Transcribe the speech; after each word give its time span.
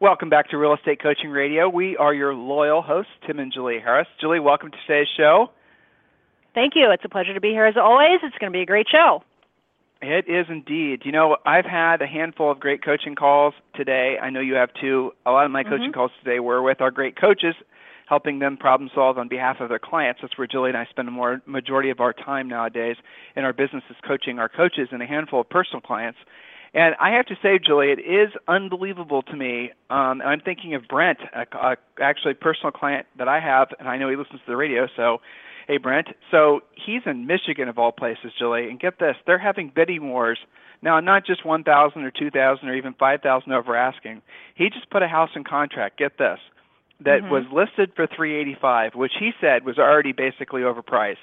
Welcome 0.00 0.30
back 0.30 0.50
to 0.50 0.58
Real 0.58 0.74
Estate 0.74 1.02
Coaching 1.02 1.30
Radio. 1.30 1.68
We 1.68 1.96
are 1.96 2.14
your 2.14 2.32
loyal 2.32 2.82
hosts, 2.82 3.10
Tim 3.26 3.40
and 3.40 3.52
Julie 3.52 3.80
Harris. 3.80 4.06
Julie, 4.20 4.38
welcome 4.38 4.70
to 4.70 4.76
today's 4.86 5.08
show. 5.16 5.50
Thank 6.54 6.74
you. 6.76 6.92
It's 6.92 7.04
a 7.04 7.08
pleasure 7.08 7.34
to 7.34 7.40
be 7.40 7.48
here 7.48 7.66
as 7.66 7.74
always. 7.76 8.20
It's 8.22 8.38
going 8.38 8.52
to 8.52 8.56
be 8.56 8.62
a 8.62 8.66
great 8.66 8.86
show. 8.88 9.24
It 10.00 10.26
is 10.28 10.46
indeed. 10.48 11.02
You 11.04 11.10
know, 11.10 11.38
I've 11.44 11.64
had 11.64 12.00
a 12.00 12.06
handful 12.06 12.48
of 12.48 12.60
great 12.60 12.84
coaching 12.84 13.16
calls 13.16 13.54
today. 13.74 14.18
I 14.22 14.30
know 14.30 14.38
you 14.38 14.54
have 14.54 14.70
too. 14.80 15.10
A 15.26 15.32
lot 15.32 15.46
of 15.46 15.50
my 15.50 15.64
mm-hmm. 15.64 15.72
coaching 15.72 15.92
calls 15.92 16.12
today 16.22 16.38
were 16.38 16.62
with 16.62 16.80
our 16.80 16.92
great 16.92 17.20
coaches, 17.20 17.56
helping 18.08 18.38
them 18.38 18.56
problem 18.56 18.90
solve 18.94 19.18
on 19.18 19.26
behalf 19.26 19.56
of 19.58 19.68
their 19.68 19.80
clients. 19.80 20.20
That's 20.22 20.38
where 20.38 20.46
Julie 20.46 20.70
and 20.70 20.78
I 20.78 20.86
spend 20.90 21.08
the 21.08 21.12
more 21.12 21.42
majority 21.44 21.90
of 21.90 21.98
our 21.98 22.12
time 22.12 22.46
nowadays 22.46 22.94
in 23.34 23.42
our 23.42 23.52
business 23.52 23.82
is 23.90 23.96
coaching 24.06 24.38
our 24.38 24.48
coaches 24.48 24.90
and 24.92 25.02
a 25.02 25.06
handful 25.06 25.40
of 25.40 25.50
personal 25.50 25.80
clients. 25.80 26.20
And 26.74 26.94
I 27.00 27.12
have 27.12 27.26
to 27.26 27.34
say, 27.42 27.58
Julie, 27.64 27.92
it 27.92 28.00
is 28.00 28.30
unbelievable 28.46 29.22
to 29.22 29.36
me. 29.36 29.70
Um, 29.90 30.20
I'm 30.22 30.40
thinking 30.40 30.74
of 30.74 30.82
Brent, 30.88 31.18
a, 31.34 31.46
a 31.56 31.76
actually 32.00 32.32
a 32.32 32.34
personal 32.34 32.72
client 32.72 33.06
that 33.16 33.28
I 33.28 33.40
have, 33.40 33.68
and 33.78 33.88
I 33.88 33.96
know 33.96 34.10
he 34.10 34.16
listens 34.16 34.40
to 34.40 34.46
the 34.46 34.56
radio. 34.56 34.86
So, 34.94 35.18
hey, 35.66 35.78
Brent. 35.78 36.08
So 36.30 36.60
he's 36.74 37.02
in 37.06 37.26
Michigan 37.26 37.68
of 37.68 37.78
all 37.78 37.92
places, 37.92 38.32
Julie. 38.38 38.68
And 38.68 38.78
get 38.78 38.98
this, 38.98 39.16
they're 39.26 39.38
having 39.38 39.72
bidding 39.74 40.10
wars 40.10 40.38
now. 40.82 41.00
Not 41.00 41.24
just 41.24 41.44
1,000 41.44 42.02
or 42.02 42.10
2,000 42.10 42.68
or 42.68 42.74
even 42.74 42.94
5,000 42.94 43.52
over 43.52 43.74
asking. 43.74 44.22
He 44.54 44.68
just 44.68 44.90
put 44.90 45.02
a 45.02 45.08
house 45.08 45.30
in 45.34 45.44
contract. 45.44 45.98
Get 45.98 46.18
this, 46.18 46.38
that 47.00 47.22
mm-hmm. 47.22 47.30
was 47.30 47.44
listed 47.52 47.92
for 47.94 48.06
385, 48.06 48.94
which 48.94 49.12
he 49.18 49.30
said 49.40 49.64
was 49.64 49.78
already 49.78 50.12
basically 50.12 50.62
overpriced, 50.62 51.16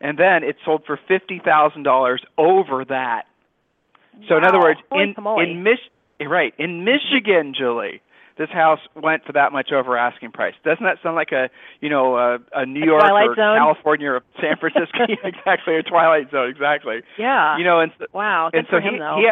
and 0.00 0.18
then 0.18 0.44
it 0.44 0.56
sold 0.64 0.84
for 0.86 0.98
fifty 1.08 1.40
thousand 1.44 1.82
dollars 1.82 2.22
over 2.38 2.84
that. 2.84 3.24
So 4.28 4.34
wow. 4.34 4.38
in 4.38 4.44
other 4.44 4.60
words, 4.60 4.80
Holy 4.90 5.14
in 5.14 5.50
in 5.50 5.62
Mich- 5.62 5.90
eh, 6.20 6.24
right 6.24 6.54
in 6.58 6.84
Michigan, 6.84 7.54
Julie, 7.56 8.00
this 8.38 8.50
house 8.50 8.80
went 8.94 9.24
for 9.24 9.32
that 9.32 9.52
much 9.52 9.72
over 9.72 9.96
asking 9.96 10.32
price. 10.32 10.54
Doesn't 10.64 10.84
that 10.84 10.98
sound 11.02 11.16
like 11.16 11.32
a 11.32 11.48
you 11.80 11.88
know 11.88 12.16
a, 12.16 12.38
a 12.54 12.66
New 12.66 12.82
a 12.82 12.86
York 12.86 13.02
Twilight 13.02 13.30
or 13.30 13.34
Zone? 13.34 13.56
California 13.56 14.10
or 14.10 14.22
San 14.40 14.56
Francisco 14.56 15.04
exactly 15.24 15.76
a 15.76 15.82
Twilight 15.82 16.30
Zone 16.30 16.50
exactly? 16.50 17.02
Yeah. 17.18 17.56
You 17.58 17.64
know, 17.64 17.80
and 17.80 17.92
wow. 18.12 18.50
Good 18.52 18.58
and 18.58 18.68
so 18.70 18.80
he 18.80 18.90
he 18.90 19.30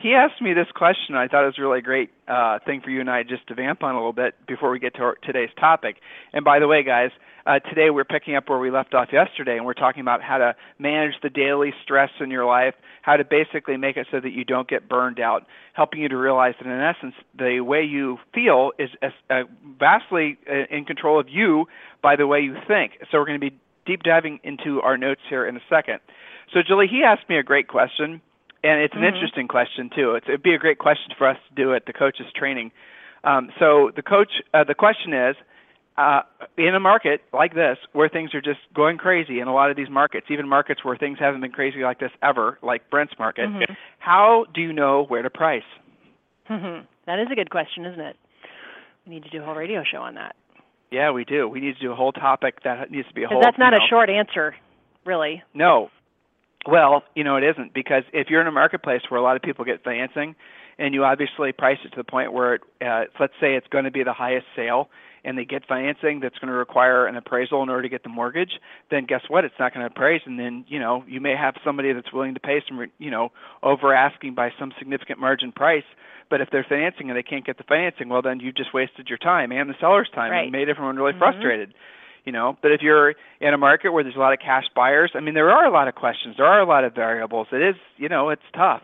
he 0.00 0.14
asked 0.14 0.40
me 0.40 0.54
this 0.54 0.68
question. 0.74 1.14
I 1.14 1.28
thought 1.28 1.42
it 1.42 1.46
was 1.46 1.58
a 1.58 1.62
really 1.62 1.82
great 1.82 2.10
uh, 2.26 2.58
thing 2.64 2.80
for 2.80 2.90
you 2.90 3.00
and 3.00 3.10
I 3.10 3.22
just 3.22 3.46
to 3.48 3.54
vamp 3.54 3.82
on 3.82 3.94
a 3.94 3.98
little 3.98 4.14
bit 4.14 4.34
before 4.46 4.70
we 4.70 4.78
get 4.78 4.94
to 4.94 5.02
our, 5.02 5.14
today's 5.22 5.50
topic. 5.58 5.96
And 6.32 6.44
by 6.44 6.58
the 6.58 6.66
way, 6.66 6.82
guys, 6.82 7.10
uh, 7.46 7.58
today 7.58 7.90
we're 7.90 8.04
picking 8.04 8.34
up 8.34 8.48
where 8.48 8.58
we 8.58 8.70
left 8.70 8.94
off 8.94 9.08
yesterday, 9.12 9.56
and 9.56 9.64
we're 9.64 9.74
talking 9.74 10.02
about 10.02 10.22
how 10.22 10.38
to 10.38 10.54
manage 10.78 11.14
the 11.22 11.30
daily 11.30 11.72
stress 11.82 12.10
in 12.20 12.30
your 12.30 12.44
life, 12.44 12.74
how 13.02 13.16
to 13.16 13.24
basically 13.24 13.76
make 13.76 13.96
it 13.96 14.06
so 14.10 14.20
that 14.20 14.30
you 14.30 14.44
don't 14.44 14.68
get 14.68 14.88
burned 14.88 15.18
out, 15.18 15.46
helping 15.72 16.00
you 16.00 16.08
to 16.08 16.16
realize 16.16 16.54
that 16.60 16.66
in 16.66 16.80
essence, 16.80 17.14
the 17.38 17.60
way 17.60 17.82
you 17.82 18.18
feel 18.34 18.72
is 18.78 18.90
uh, 19.30 19.42
vastly 19.78 20.38
uh, 20.48 20.74
in 20.74 20.84
control 20.84 21.18
of 21.18 21.28
you 21.28 21.66
by 22.02 22.16
the 22.16 22.26
way 22.26 22.40
you 22.40 22.56
think. 22.68 22.92
So 23.10 23.18
we're 23.18 23.26
going 23.26 23.40
to 23.40 23.50
be 23.50 23.58
deep 23.86 24.02
diving 24.02 24.40
into 24.44 24.80
our 24.82 24.96
notes 24.96 25.22
here 25.28 25.46
in 25.46 25.56
a 25.56 25.62
second. 25.68 26.00
So, 26.52 26.60
Julie, 26.66 26.88
he 26.88 27.02
asked 27.04 27.28
me 27.28 27.38
a 27.38 27.42
great 27.42 27.68
question 27.68 28.20
and 28.62 28.80
it's 28.80 28.94
an 28.94 29.00
mm-hmm. 29.00 29.14
interesting 29.14 29.48
question 29.48 29.90
too. 29.94 30.14
It's, 30.14 30.26
it'd 30.28 30.42
be 30.42 30.54
a 30.54 30.58
great 30.58 30.78
question 30.78 31.12
for 31.16 31.28
us 31.28 31.36
to 31.48 31.54
do 31.54 31.74
at 31.74 31.86
the 31.86 31.92
coaches 31.92 32.26
training. 32.34 32.72
Um, 33.24 33.50
so 33.58 33.90
the 33.94 34.02
coach, 34.02 34.32
uh, 34.54 34.64
the 34.64 34.74
question 34.74 35.12
is, 35.12 35.36
uh, 35.98 36.22
in 36.56 36.74
a 36.74 36.80
market 36.80 37.20
like 37.32 37.54
this 37.54 37.76
where 37.92 38.08
things 38.08 38.34
are 38.34 38.40
just 38.40 38.60
going 38.74 38.96
crazy 38.96 39.40
in 39.40 39.48
a 39.48 39.54
lot 39.54 39.70
of 39.70 39.76
these 39.76 39.90
markets, 39.90 40.26
even 40.30 40.48
markets 40.48 40.84
where 40.84 40.96
things 40.96 41.18
haven't 41.18 41.40
been 41.42 41.52
crazy 41.52 41.82
like 41.82 41.98
this 41.98 42.12
ever, 42.22 42.58
like 42.62 42.88
Brent's 42.90 43.12
market, 43.18 43.48
mm-hmm. 43.48 43.72
how 43.98 44.46
do 44.54 44.62
you 44.62 44.72
know 44.72 45.04
where 45.04 45.22
to 45.22 45.30
price? 45.30 45.62
Mm-hmm. 46.48 46.86
That 47.06 47.18
is 47.18 47.28
a 47.30 47.34
good 47.34 47.50
question, 47.50 47.84
isn't 47.84 48.00
it? 48.00 48.16
We 49.06 49.12
need 49.12 49.24
to 49.24 49.30
do 49.30 49.42
a 49.42 49.44
whole 49.44 49.54
radio 49.54 49.82
show 49.90 49.98
on 49.98 50.14
that. 50.14 50.36
Yeah, 50.90 51.10
we 51.12 51.24
do. 51.24 51.48
We 51.48 51.60
need 51.60 51.74
to 51.74 51.80
do 51.80 51.92
a 51.92 51.94
whole 51.94 52.12
topic 52.12 52.62
that 52.64 52.90
needs 52.90 53.06
to 53.08 53.14
be 53.14 53.24
a 53.24 53.28
whole. 53.28 53.40
That's 53.40 53.58
not 53.58 53.72
you 53.72 53.78
a 53.78 53.88
short 53.88 54.10
answer, 54.10 54.56
really. 55.04 55.42
No, 55.54 55.90
well, 56.66 57.02
you 57.14 57.24
know, 57.24 57.36
it 57.36 57.44
isn't 57.44 57.72
because 57.72 58.02
if 58.12 58.28
you're 58.28 58.40
in 58.40 58.46
a 58.46 58.52
marketplace 58.52 59.02
where 59.08 59.18
a 59.18 59.22
lot 59.22 59.36
of 59.36 59.42
people 59.42 59.64
get 59.64 59.82
financing, 59.82 60.34
and 60.78 60.94
you 60.94 61.04
obviously 61.04 61.52
price 61.52 61.78
it 61.84 61.90
to 61.90 61.96
the 61.96 62.04
point 62.04 62.32
where, 62.32 62.54
it, 62.54 62.62
uh, 62.80 63.04
let's 63.18 63.34
say, 63.40 63.54
it's 63.54 63.66
going 63.68 63.84
to 63.84 63.90
be 63.90 64.02
the 64.02 64.14
highest 64.14 64.46
sale, 64.56 64.88
and 65.24 65.36
they 65.36 65.44
get 65.44 65.66
financing 65.66 66.20
that's 66.20 66.38
going 66.38 66.48
to 66.48 66.54
require 66.54 67.06
an 67.06 67.16
appraisal 67.16 67.62
in 67.62 67.68
order 67.68 67.82
to 67.82 67.88
get 67.90 68.02
the 68.02 68.08
mortgage, 68.08 68.52
then 68.90 69.04
guess 69.04 69.20
what? 69.28 69.44
It's 69.44 69.54
not 69.58 69.74
going 69.74 69.86
to 69.86 69.92
appraise, 69.92 70.22
and 70.24 70.38
then 70.38 70.64
you 70.68 70.78
know 70.78 71.04
you 71.06 71.20
may 71.20 71.36
have 71.36 71.54
somebody 71.64 71.92
that's 71.92 72.12
willing 72.12 72.34
to 72.34 72.40
pay 72.40 72.62
some, 72.66 72.86
you 72.98 73.10
know, 73.10 73.30
over 73.62 73.94
asking 73.94 74.34
by 74.34 74.50
some 74.58 74.72
significant 74.78 75.18
margin 75.18 75.52
price. 75.52 75.84
But 76.30 76.40
if 76.40 76.48
they're 76.50 76.64
financing 76.66 77.10
and 77.10 77.18
they 77.18 77.24
can't 77.24 77.44
get 77.44 77.58
the 77.58 77.64
financing, 77.64 78.08
well, 78.08 78.22
then 78.22 78.38
you 78.38 78.52
just 78.52 78.72
wasted 78.72 79.08
your 79.08 79.18
time 79.18 79.50
and 79.50 79.68
the 79.68 79.74
seller's 79.80 80.08
time 80.14 80.30
right. 80.30 80.42
and 80.44 80.52
made 80.52 80.68
everyone 80.68 80.96
really 80.96 81.10
mm-hmm. 81.10 81.18
frustrated 81.18 81.74
you 82.24 82.32
know. 82.32 82.56
But 82.62 82.72
if 82.72 82.80
you're 82.82 83.14
in 83.40 83.54
a 83.54 83.58
market 83.58 83.92
where 83.92 84.02
there's 84.02 84.16
a 84.16 84.20
lot 84.20 84.32
of 84.32 84.38
cash 84.38 84.64
buyers 84.74 85.12
i 85.14 85.20
mean 85.20 85.34
there 85.34 85.50
are 85.50 85.64
a 85.64 85.72
lot 85.72 85.88
of 85.88 85.94
questions. 85.94 86.36
There 86.36 86.46
are 86.46 86.60
a 86.60 86.66
lot 86.66 86.84
of 86.84 86.94
variables. 86.94 87.48
It 87.52 87.62
is 87.62 87.76
you 87.96 88.08
know 88.08 88.30
it's 88.30 88.42
tough. 88.54 88.82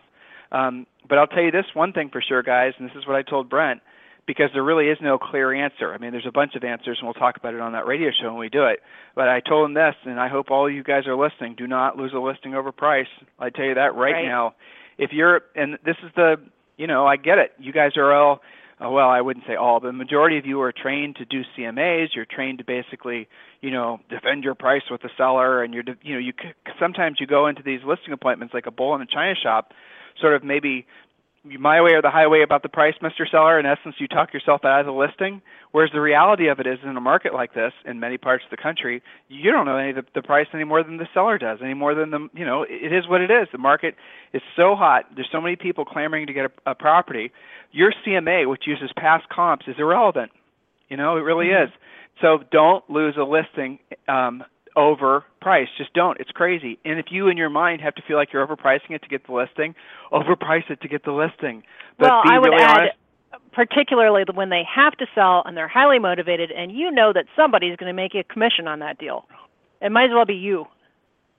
Um, 0.53 0.87
but 1.09 1.19
i'll 1.19 1.27
tell 1.27 1.43
you 1.43 1.51
this 1.51 1.67
one 1.75 1.93
thing 1.93 2.09
for 2.11 2.23
sure 2.23 2.43
guys 2.43 2.73
and 2.79 2.89
this 2.89 2.97
is 2.97 3.07
what 3.07 3.17
i 3.17 3.23
told 3.23 3.49
brent 3.49 3.81
because 4.27 4.51
there 4.53 4.63
really 4.63 4.87
is 4.87 4.99
no 5.01 5.19
clear 5.19 5.55
answer. 5.55 5.95
I 5.95 5.99
mean 5.99 6.13
there's 6.13 6.27
a 6.27 6.33
bunch 6.33 6.55
of 6.55 6.65
answers 6.65 6.99
and 7.01 7.07
we'll 7.07 7.15
talk 7.15 7.37
about 7.37 7.55
it 7.55 7.61
on 7.61 7.73
that 7.73 7.87
radio 7.87 8.11
show 8.11 8.29
when 8.31 8.39
we 8.39 8.49
do 8.49 8.65
it. 8.67 8.81
But 9.15 9.29
i 9.29 9.41
told 9.41 9.69
him 9.69 9.75
this 9.75 9.95
and 10.05 10.21
i 10.21 10.29
hope 10.29 10.51
all 10.51 10.71
you 10.71 10.83
guys 10.83 11.07
are 11.07 11.17
listening. 11.17 11.55
Do 11.57 11.67
not 11.67 11.97
lose 11.97 12.13
a 12.15 12.19
listing 12.19 12.55
over 12.55 12.73
price. 12.73 13.07
I 13.39 13.51
tell 13.51 13.65
you 13.65 13.75
that 13.75 13.95
right, 13.95 14.13
right. 14.13 14.27
now. 14.27 14.55
If 14.99 15.11
you're 15.13 15.43
and 15.55 15.79
this 15.85 15.97
is 16.03 16.11
the 16.17 16.37
you 16.77 16.87
know 16.87 17.07
i 17.07 17.17
get 17.17 17.39
it. 17.39 17.53
You 17.59 17.73
guys 17.73 17.93
are 17.97 18.13
all 18.13 18.41
uh, 18.85 18.91
well, 18.91 19.09
I 19.09 19.23
wouldn't 19.23 19.47
say 19.47 19.55
all, 19.55 19.81
but 19.81 19.87
the 19.87 19.93
majority 19.93 20.37
of 20.37 20.45
you 20.45 20.61
are 20.61 20.73
trained 20.73 21.17
to 21.17 21.25
do 21.25 21.43
CMAs. 21.57 22.09
You're 22.15 22.27
trained 22.27 22.59
to 22.59 22.65
basically, 22.65 23.27
you 23.63 23.71
know, 23.71 24.01
defend 24.11 24.45
your 24.45 24.55
price 24.55 24.83
with 24.91 25.01
the 25.01 25.09
seller, 25.17 25.63
and 25.63 25.73
you're, 25.73 25.85
you 26.03 26.15
know, 26.15 26.21
you 26.21 26.33
sometimes 26.79 27.17
you 27.19 27.27
go 27.27 27.47
into 27.47 27.63
these 27.63 27.81
listing 27.87 28.13
appointments 28.13 28.53
like 28.53 28.67
a 28.67 28.71
bull 28.71 28.95
in 28.95 29.01
a 29.01 29.07
china 29.07 29.35
shop, 29.35 29.73
sort 30.21 30.35
of 30.35 30.45
maybe 30.45 30.87
my 31.59 31.81
way 31.81 31.93
or 31.93 32.03
the 32.03 32.11
highway 32.11 32.43
about 32.43 32.63
the 32.63 32.69
price, 32.69 32.95
Mr. 33.03 33.29
Seller. 33.31 33.59
In 33.59 33.67
essence, 33.67 33.97
you 33.99 34.09
talk 34.09 34.33
yourself 34.33 34.65
out 34.65 34.81
of 34.81 34.87
the 34.87 34.93
listing. 34.93 35.43
Whereas 35.73 35.91
the 35.93 36.01
reality 36.01 36.49
of 36.49 36.59
it 36.61 36.67
is, 36.67 36.79
in 36.83 36.97
a 36.97 37.01
market 37.01 37.35
like 37.35 37.55
this, 37.55 37.73
in 37.85 38.01
many 38.01 38.17
parts 38.17 38.45
of 38.45 38.51
the 38.51 38.63
country, 38.63 39.03
you 39.29 39.53
don't 39.53 39.67
know 39.67 39.77
any 39.77 39.91
of 39.91 39.97
the, 39.97 40.05
the 40.15 40.23
price 40.23 40.47
any 40.55 40.65
more 40.65 40.83
than 40.83 40.97
the 40.97 41.09
seller 41.13 41.39
does, 41.39 41.59
any 41.63 41.75
more 41.75 41.95
than 41.95 42.11
the 42.11 42.29
you 42.35 42.45
know. 42.45 42.65
It 42.69 42.93
is 42.93 43.07
what 43.09 43.21
it 43.21 43.31
is. 43.31 43.49
The 43.53 43.59
market 43.59 43.95
is 44.33 44.43
so 44.57 44.75
hot. 44.75 45.05
There's 45.15 45.29
so 45.31 45.41
many 45.41 45.57
people 45.57 45.85
clamoring 45.85 46.27
to 46.29 46.33
get 46.33 46.47
a, 46.47 46.71
a 46.71 46.75
property. 46.75 47.33
Your 47.73 47.93
CMA, 48.07 48.49
which 48.49 48.67
uses 48.67 48.91
past 48.97 49.29
comps, 49.29 49.67
is 49.69 49.77
irrelevant. 49.79 50.33
You 50.89 50.97
know, 50.97 51.17
it 51.17 51.21
really 51.21 51.47
mm-hmm. 51.47 51.65
is. 51.65 51.71
So 52.21 52.39
don't 52.51 52.89
lose 52.89 53.17
a 53.19 53.25
listing 53.25 53.79
um, 54.09 54.45
over 54.77 55.25
price. 55.41 55.69
Just 55.79 55.93
don't. 55.95 56.21
It's 56.21 56.31
crazy. 56.31 56.79
And 56.85 56.99
if 56.99 57.07
you 57.11 57.29
in 57.29 57.37
your 57.37 57.49
mind 57.49 57.81
have 57.81 57.95
to 57.97 58.03
feel 58.07 58.17
like 58.17 58.33
you're 58.33 58.47
overpricing 58.47 58.91
it 58.91 59.03
to 59.03 59.09
get 59.09 59.27
the 59.27 59.33
listing, 59.33 59.75
overprice 60.13 60.71
it 60.71 60.81
to 60.83 60.89
get 60.89 61.05
the 61.05 61.13
listing. 61.13 61.63
But 61.99 62.11
well, 62.11 62.23
be 62.23 62.31
I 62.31 62.39
would 62.39 62.51
really 62.51 62.63
add, 62.63 62.79
honest. 62.79 63.53
particularly 63.53 64.25
when 64.35 64.51
they 64.51 64.63
have 64.73 64.93
to 64.99 65.07
sell 65.15 65.43
and 65.47 65.57
they're 65.57 65.69
highly 65.69 65.99
motivated, 65.99 66.51
and 66.51 66.71
you 66.71 66.91
know 66.91 67.13
that 67.13 67.25
somebody's 67.35 67.77
going 67.77 67.91
to 67.91 67.95
make 67.97 68.15
a 68.15 68.23
commission 68.23 68.69
on 68.69 68.81
that 68.81 68.99
deal. 68.99 69.25
It 69.81 69.91
might 69.91 70.05
as 70.05 70.11
well 70.15 70.27
be 70.27 70.35
you. 70.35 70.67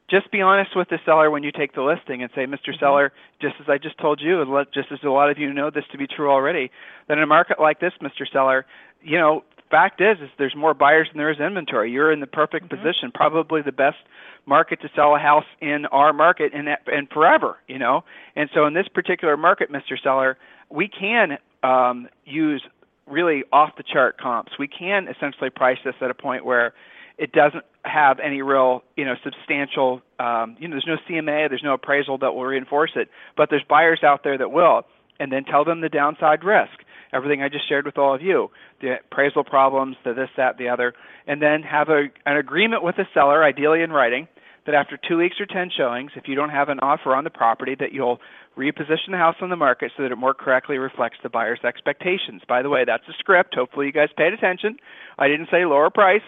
Just 0.10 0.32
be 0.32 0.42
honest 0.42 0.72
with 0.74 0.88
the 0.90 1.00
seller 1.06 1.30
when 1.30 1.44
you 1.44 1.52
take 1.52 1.76
the 1.76 1.82
listing 1.82 2.24
and 2.24 2.32
say, 2.34 2.46
Mr. 2.46 2.70
Mm-hmm. 2.70 2.80
Seller, 2.80 3.12
just 3.42 3.56
as 3.60 3.68
I 3.68 3.78
just 3.78 3.98
told 3.98 4.22
you, 4.22 4.42
and 4.42 4.50
let, 4.50 4.74
just 4.74 4.90
as 4.92 5.00
a 5.04 5.10
lot 5.10 5.30
of 5.30 5.38
you 5.38 5.52
know 5.54 5.70
this 5.70 5.84
to 5.92 5.98
be 5.98 6.08
true 6.08 6.32
already, 6.32 6.72
that 7.08 7.18
in 7.18 7.24
a 7.24 7.28
market 7.28 7.60
like 7.60 7.82
this, 7.82 7.92
Mr. 8.02 8.26
Seller, 8.32 8.66
you 9.04 9.18
know, 9.18 9.44
fact 9.70 10.02
is, 10.02 10.18
is 10.22 10.30
there's 10.38 10.56
more 10.56 10.74
buyers 10.74 11.08
than 11.12 11.18
there 11.18 11.32
is 11.32 11.40
inventory. 11.40 11.92
You're 11.92 12.12
in 12.12 12.20
the 12.20 12.28
perfect 12.28 12.68
mm-hmm. 12.68 12.84
position, 12.84 13.12
probably 13.14 13.62
the 13.62 13.72
best 13.72 13.98
market 14.46 14.82
to 14.82 14.90
sell 14.96 15.16
a 15.16 15.20
house 15.20 15.46
in 15.62 15.86
our 15.88 16.14
market 16.14 16.54
and 16.54 16.68
and 16.88 17.10
forever, 17.10 17.58
you 17.68 17.78
know. 17.78 18.04
And 18.36 18.50
so 18.54 18.66
in 18.66 18.74
this 18.74 18.88
particular 18.88 19.38
market, 19.38 19.72
Mr. 19.72 20.02
Seller, 20.02 20.38
we 20.70 20.88
can 20.88 21.38
um, 21.64 22.08
use 22.26 22.64
really 23.06 23.44
off 23.52 23.72
the 23.78 23.84
chart 23.84 24.20
comps. 24.20 24.54
We 24.60 24.68
can 24.68 25.08
essentially 25.08 25.50
price 25.50 25.78
this 25.84 25.96
at 26.02 26.12
a 26.12 26.14
point 26.14 26.46
where 26.46 26.74
it 27.18 27.32
doesn't 27.32 27.64
have 27.84 28.20
any 28.20 28.42
real, 28.42 28.84
you 28.96 29.06
know, 29.06 29.16
substantial, 29.24 30.02
um, 30.20 30.56
you 30.60 30.68
know, 30.68 30.76
there's 30.76 30.86
no 30.88 30.98
CMA, 31.10 31.50
there's 31.50 31.64
no 31.64 31.74
appraisal 31.74 32.18
that 32.20 32.34
will 32.34 32.46
reinforce 32.46 32.92
it, 32.96 33.10
but 33.36 33.50
there's 33.50 33.64
buyers 33.68 34.02
out 34.04 34.24
there 34.24 34.38
that 34.38 34.52
will, 34.52 34.84
and 35.20 35.32
then 35.32 35.44
tell 35.44 35.66
them 35.66 35.82
the 35.82 35.90
downside 35.90 36.44
risk 36.44 36.84
everything 37.14 37.42
I 37.42 37.50
just 37.50 37.68
shared 37.68 37.86
with 37.86 37.98
all 37.98 38.14
of 38.14 38.22
you, 38.22 38.50
the 38.82 38.96
appraisal 39.12 39.44
problems, 39.44 39.96
the 40.04 40.14
this, 40.14 40.30
that, 40.38 40.58
the 40.58 40.70
other, 40.70 40.94
and 41.26 41.42
then 41.42 41.64
have 41.64 41.90
a, 41.90 42.06
an 42.26 42.38
agreement 42.38 42.84
with 42.84 42.96
the 42.96 43.06
seller, 43.14 43.44
ideally 43.44 43.82
in 43.82 43.92
writing, 43.92 44.28
that 44.66 44.76
after 44.76 44.98
two 44.98 45.18
weeks 45.18 45.38
or 45.40 45.46
10 45.46 45.72
showings, 45.76 46.12
if 46.16 46.28
you 46.28 46.36
don't 46.36 46.50
have 46.50 46.70
an 46.70 46.80
offer 46.80 47.16
on 47.16 47.24
the 47.24 47.30
property, 47.30 47.76
that 47.80 47.94
you'll 47.94 48.20
reposition 48.58 49.12
the 49.12 49.18
house 49.18 49.36
on 49.42 49.50
the 49.50 49.56
market 49.56 49.92
so 49.96 50.04
that 50.04 50.12
it 50.12 50.18
more 50.18 50.34
correctly 50.34 50.78
reflects 50.78 51.18
the 51.24 51.30
buyer's 51.30 51.64
expectations. 51.64 52.42
By 52.48 52.62
the 52.62 52.70
way, 52.70 52.84
that's 52.86 53.08
a 53.08 53.14
script. 53.18 53.56
Hopefully 53.56 53.86
you 53.86 53.92
guys 53.94 54.10
paid 54.18 54.34
attention. 54.34 54.78
I 55.18 55.28
didn't 55.28 55.48
say 55.50 55.66
lower 55.66 55.90
price. 55.90 56.22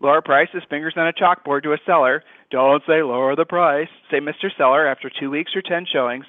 Lower 0.00 0.20
price 0.20 0.48
is 0.52 0.62
fingers 0.68 0.94
on 0.96 1.08
a 1.08 1.12
chalkboard 1.12 1.62
to 1.62 1.72
a 1.72 1.78
seller. 1.86 2.22
Don't 2.50 2.82
say 2.86 3.02
lower 3.02 3.34
the 3.34 3.46
price. 3.46 3.88
Say, 4.10 4.20
Mr. 4.20 4.50
Seller, 4.56 4.86
after 4.86 5.10
two 5.10 5.30
weeks 5.30 5.52
or 5.56 5.62
10 5.62 5.86
showings, 5.90 6.26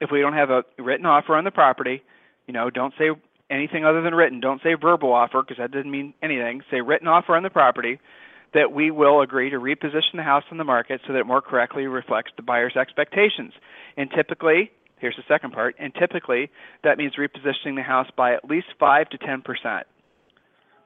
if 0.00 0.10
we 0.10 0.20
don't 0.20 0.32
have 0.32 0.50
a 0.50 0.64
written 0.78 1.06
offer 1.06 1.36
on 1.36 1.44
the 1.44 1.52
property, 1.52 2.02
you 2.46 2.52
know, 2.52 2.68
don't 2.68 2.94
say 2.98 3.10
anything 3.50 3.84
other 3.84 4.02
than 4.02 4.14
written. 4.14 4.40
Don't 4.40 4.62
say 4.62 4.74
verbal 4.74 5.12
offer 5.12 5.42
because 5.42 5.58
that 5.58 5.70
doesn't 5.70 5.90
mean 5.90 6.14
anything. 6.22 6.62
Say 6.70 6.80
written 6.80 7.08
offer 7.08 7.36
on 7.36 7.42
the 7.42 7.50
property 7.50 8.00
that 8.54 8.72
we 8.72 8.90
will 8.90 9.20
agree 9.20 9.50
to 9.50 9.56
reposition 9.56 10.14
the 10.14 10.22
house 10.22 10.44
on 10.50 10.58
the 10.58 10.64
market 10.64 11.00
so 11.06 11.12
that 11.12 11.20
it 11.20 11.26
more 11.26 11.42
correctly 11.42 11.86
reflects 11.86 12.32
the 12.36 12.42
buyer's 12.42 12.76
expectations. 12.76 13.52
And 13.96 14.10
typically, 14.10 14.70
here's 14.98 15.16
the 15.16 15.24
second 15.28 15.52
part, 15.52 15.74
and 15.78 15.92
typically 15.94 16.50
that 16.82 16.96
means 16.96 17.14
repositioning 17.16 17.76
the 17.76 17.82
house 17.82 18.08
by 18.16 18.34
at 18.34 18.44
least 18.48 18.68
5 18.78 19.10
to 19.10 19.18
10%. 19.18 19.82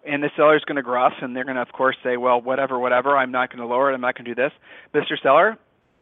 And 0.05 0.23
the 0.23 0.31
seller's 0.35 0.65
going 0.65 0.77
to 0.77 0.83
gruff, 0.83 1.13
and 1.21 1.37
they're 1.37 1.45
going 1.45 1.57
to, 1.57 1.63
of 1.63 1.73
course, 1.73 1.97
say, 2.03 2.17
well, 2.17 2.41
whatever, 2.41 2.79
whatever, 2.79 3.17
I'm 3.17 3.31
not 3.31 3.51
going 3.51 3.61
to 3.61 3.67
lower 3.67 3.91
it, 3.91 3.95
I'm 3.95 4.01
not 4.01 4.17
going 4.17 4.25
to 4.25 4.35
do 4.35 4.43
this. 4.43 4.53
Mr. 4.95 5.21
Seller, 5.23 5.59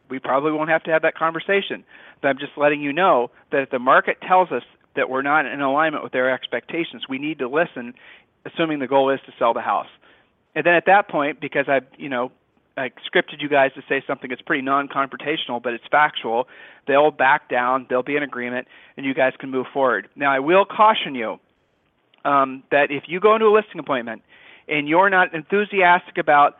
we 0.09 0.19
probably 0.19 0.53
won't 0.53 0.69
have 0.69 0.83
to 0.83 0.91
have 0.91 1.01
that 1.01 1.15
conversation. 1.15 1.83
But 2.21 2.29
I'm 2.29 2.39
just 2.39 2.53
letting 2.57 2.81
you 2.81 2.93
know 2.93 3.29
that 3.51 3.63
if 3.63 3.69
the 3.69 3.79
market 3.79 4.17
tells 4.25 4.51
us 4.51 4.63
that 4.95 5.09
we're 5.09 5.21
not 5.21 5.45
in 5.45 5.61
alignment 5.61 6.03
with 6.03 6.11
their 6.11 6.29
expectations, 6.31 7.03
we 7.07 7.17
need 7.17 7.39
to 7.39 7.47
listen, 7.47 7.93
assuming 8.45 8.79
the 8.79 8.87
goal 8.87 9.09
is 9.09 9.19
to 9.25 9.33
sell 9.37 9.53
the 9.53 9.61
house. 9.61 9.87
And 10.55 10.65
then 10.65 10.73
at 10.73 10.85
that 10.87 11.07
point, 11.07 11.39
because 11.39 11.65
I've, 11.67 11.85
you 11.97 12.09
know, 12.09 12.31
I 12.75 12.91
scripted 13.13 13.41
you 13.41 13.49
guys 13.49 13.71
to 13.75 13.81
say 13.89 14.01
something 14.07 14.29
that's 14.29 14.41
pretty 14.41 14.61
non-confrontational, 14.63 15.61
but 15.61 15.73
it's 15.73 15.83
factual, 15.91 16.47
they'll 16.87 17.11
back 17.11 17.49
down, 17.49 17.85
they'll 17.89 18.03
be 18.03 18.15
in 18.15 18.23
agreement, 18.23 18.67
and 18.95 19.05
you 19.05 19.13
guys 19.13 19.33
can 19.37 19.49
move 19.49 19.67
forward. 19.73 20.07
Now, 20.15 20.31
I 20.31 20.39
will 20.39 20.65
caution 20.65 21.13
you 21.13 21.39
um, 22.25 22.63
that 22.71 22.89
if 22.89 23.03
you 23.07 23.19
go 23.19 23.35
into 23.35 23.47
a 23.47 23.53
listing 23.53 23.79
appointment 23.79 24.21
and 24.67 24.87
you're 24.87 25.09
not 25.09 25.33
enthusiastic 25.33 26.17
about 26.17 26.57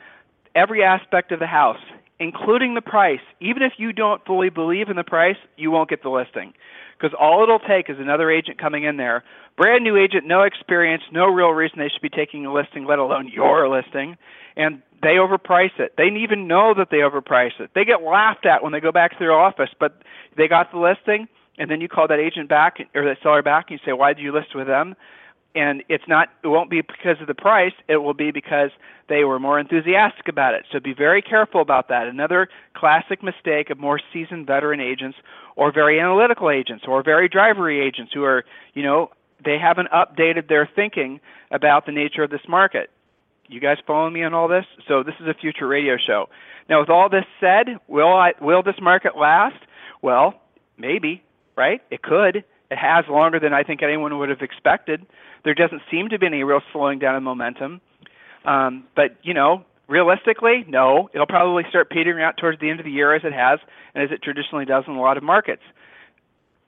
every 0.55 0.83
aspect 0.83 1.31
of 1.31 1.39
the 1.39 1.47
house, 1.47 1.79
including 2.19 2.73
the 2.73 2.81
price, 2.81 3.21
even 3.39 3.63
if 3.63 3.73
you 3.77 3.93
don't 3.93 4.23
fully 4.25 4.49
believe 4.49 4.89
in 4.89 4.97
the 4.97 5.03
price, 5.03 5.37
you 5.55 5.71
won't 5.71 5.89
get 5.89 6.03
the 6.03 6.09
listing. 6.09 6.53
Because 6.99 7.15
all 7.19 7.43
it'll 7.43 7.59
take 7.59 7.89
is 7.89 7.97
another 7.97 8.29
agent 8.29 8.57
coming 8.57 8.83
in 8.83 8.97
there, 8.97 9.23
brand 9.55 9.83
new 9.83 9.95
agent, 9.95 10.25
no 10.25 10.41
experience, 10.41 11.03
no 11.11 11.27
real 11.27 11.51
reason 11.51 11.79
they 11.79 11.87
should 11.87 12.01
be 12.01 12.09
taking 12.09 12.45
a 12.45 12.53
listing, 12.53 12.85
let 12.85 12.99
alone 12.99 13.29
your 13.33 13.69
listing, 13.69 14.17
and 14.57 14.81
they 15.01 15.15
overprice 15.15 15.79
it. 15.79 15.93
They 15.97 16.07
even 16.21 16.47
know 16.47 16.73
that 16.77 16.89
they 16.91 16.97
overprice 16.97 17.57
it. 17.59 17.71
They 17.73 17.85
get 17.85 18.03
laughed 18.03 18.45
at 18.45 18.63
when 18.63 18.73
they 18.73 18.81
go 18.81 18.91
back 18.91 19.11
to 19.11 19.17
their 19.19 19.31
office, 19.31 19.69
but 19.79 20.01
they 20.35 20.49
got 20.49 20.71
the 20.73 20.79
listing, 20.79 21.29
and 21.57 21.71
then 21.71 21.79
you 21.79 21.87
call 21.87 22.07
that 22.09 22.19
agent 22.19 22.49
back 22.49 22.77
or 22.93 23.05
that 23.05 23.17
seller 23.23 23.43
back 23.43 23.69
and 23.69 23.79
you 23.79 23.85
say, 23.85 23.93
"Why 23.93 24.13
did 24.13 24.21
you 24.21 24.33
list 24.33 24.53
with 24.53 24.67
them?" 24.67 24.95
And 25.55 25.83
it's 25.89 26.03
not 26.07 26.29
it 26.43 26.47
won't 26.47 26.69
be 26.69 26.81
because 26.81 27.19
of 27.21 27.27
the 27.27 27.33
price 27.33 27.73
it 27.87 27.97
will 27.97 28.13
be 28.13 28.31
because 28.31 28.71
they 29.07 29.23
were 29.23 29.39
more 29.39 29.59
enthusiastic 29.59 30.27
about 30.27 30.53
it. 30.53 30.65
So 30.71 30.79
be 30.79 30.93
very 30.93 31.21
careful 31.21 31.61
about 31.61 31.87
that. 31.89 32.07
Another 32.07 32.47
classic 32.75 33.23
mistake 33.23 33.69
of 33.69 33.79
more 33.79 33.99
seasoned 34.13 34.45
veteran 34.45 34.79
agents 34.79 35.17
or 35.55 35.71
very 35.71 35.99
analytical 35.99 36.51
agents 36.51 36.85
or 36.87 37.03
very 37.03 37.27
drivery 37.27 37.85
agents 37.85 38.11
who 38.13 38.23
are 38.23 38.45
you 38.73 38.83
know 38.83 39.09
they 39.43 39.57
haven't 39.57 39.89
updated 39.91 40.47
their 40.47 40.69
thinking 40.75 41.19
about 41.51 41.85
the 41.85 41.91
nature 41.91 42.23
of 42.23 42.29
this 42.29 42.47
market. 42.47 42.89
You 43.47 43.59
guys 43.59 43.77
following 43.87 44.13
me 44.13 44.23
on 44.23 44.33
all 44.33 44.47
this? 44.47 44.65
So 44.87 45.01
this 45.01 45.15
is 45.19 45.27
a 45.27 45.33
future 45.33 45.67
radio 45.67 45.95
show. 45.97 46.29
Now 46.69 46.81
with 46.81 46.89
all 46.89 47.09
this 47.09 47.25
said 47.39 47.79
will 47.87 48.13
I, 48.13 48.33
will 48.39 48.61
this 48.63 48.79
market 48.81 49.17
last? 49.17 49.57
Well 50.01 50.35
maybe 50.77 51.23
right? 51.59 51.81
It 51.91 52.01
could 52.01 52.45
it 52.71 52.77
has 52.77 53.05
longer 53.09 53.39
than 53.39 53.53
I 53.53 53.63
think 53.63 53.81
anyone 53.81 54.17
would 54.19 54.29
have 54.29 54.41
expected. 54.41 55.05
There 55.43 55.53
doesn't 55.53 55.81
seem 55.89 56.09
to 56.09 56.19
be 56.19 56.27
any 56.27 56.43
real 56.43 56.61
slowing 56.71 56.99
down 56.99 57.15
in 57.15 57.23
momentum. 57.23 57.81
Um, 58.45 58.85
but, 58.95 59.17
you 59.23 59.33
know, 59.33 59.65
realistically, 59.87 60.65
no. 60.67 61.09
It'll 61.13 61.27
probably 61.27 61.63
start 61.69 61.89
petering 61.89 62.23
out 62.23 62.37
towards 62.37 62.59
the 62.59 62.69
end 62.69 62.79
of 62.79 62.85
the 62.85 62.91
year 62.91 63.13
as 63.15 63.23
it 63.23 63.33
has 63.33 63.59
and 63.93 64.03
as 64.03 64.11
it 64.11 64.21
traditionally 64.21 64.65
does 64.65 64.83
in 64.87 64.93
a 64.93 65.01
lot 65.01 65.17
of 65.17 65.23
markets. 65.23 65.63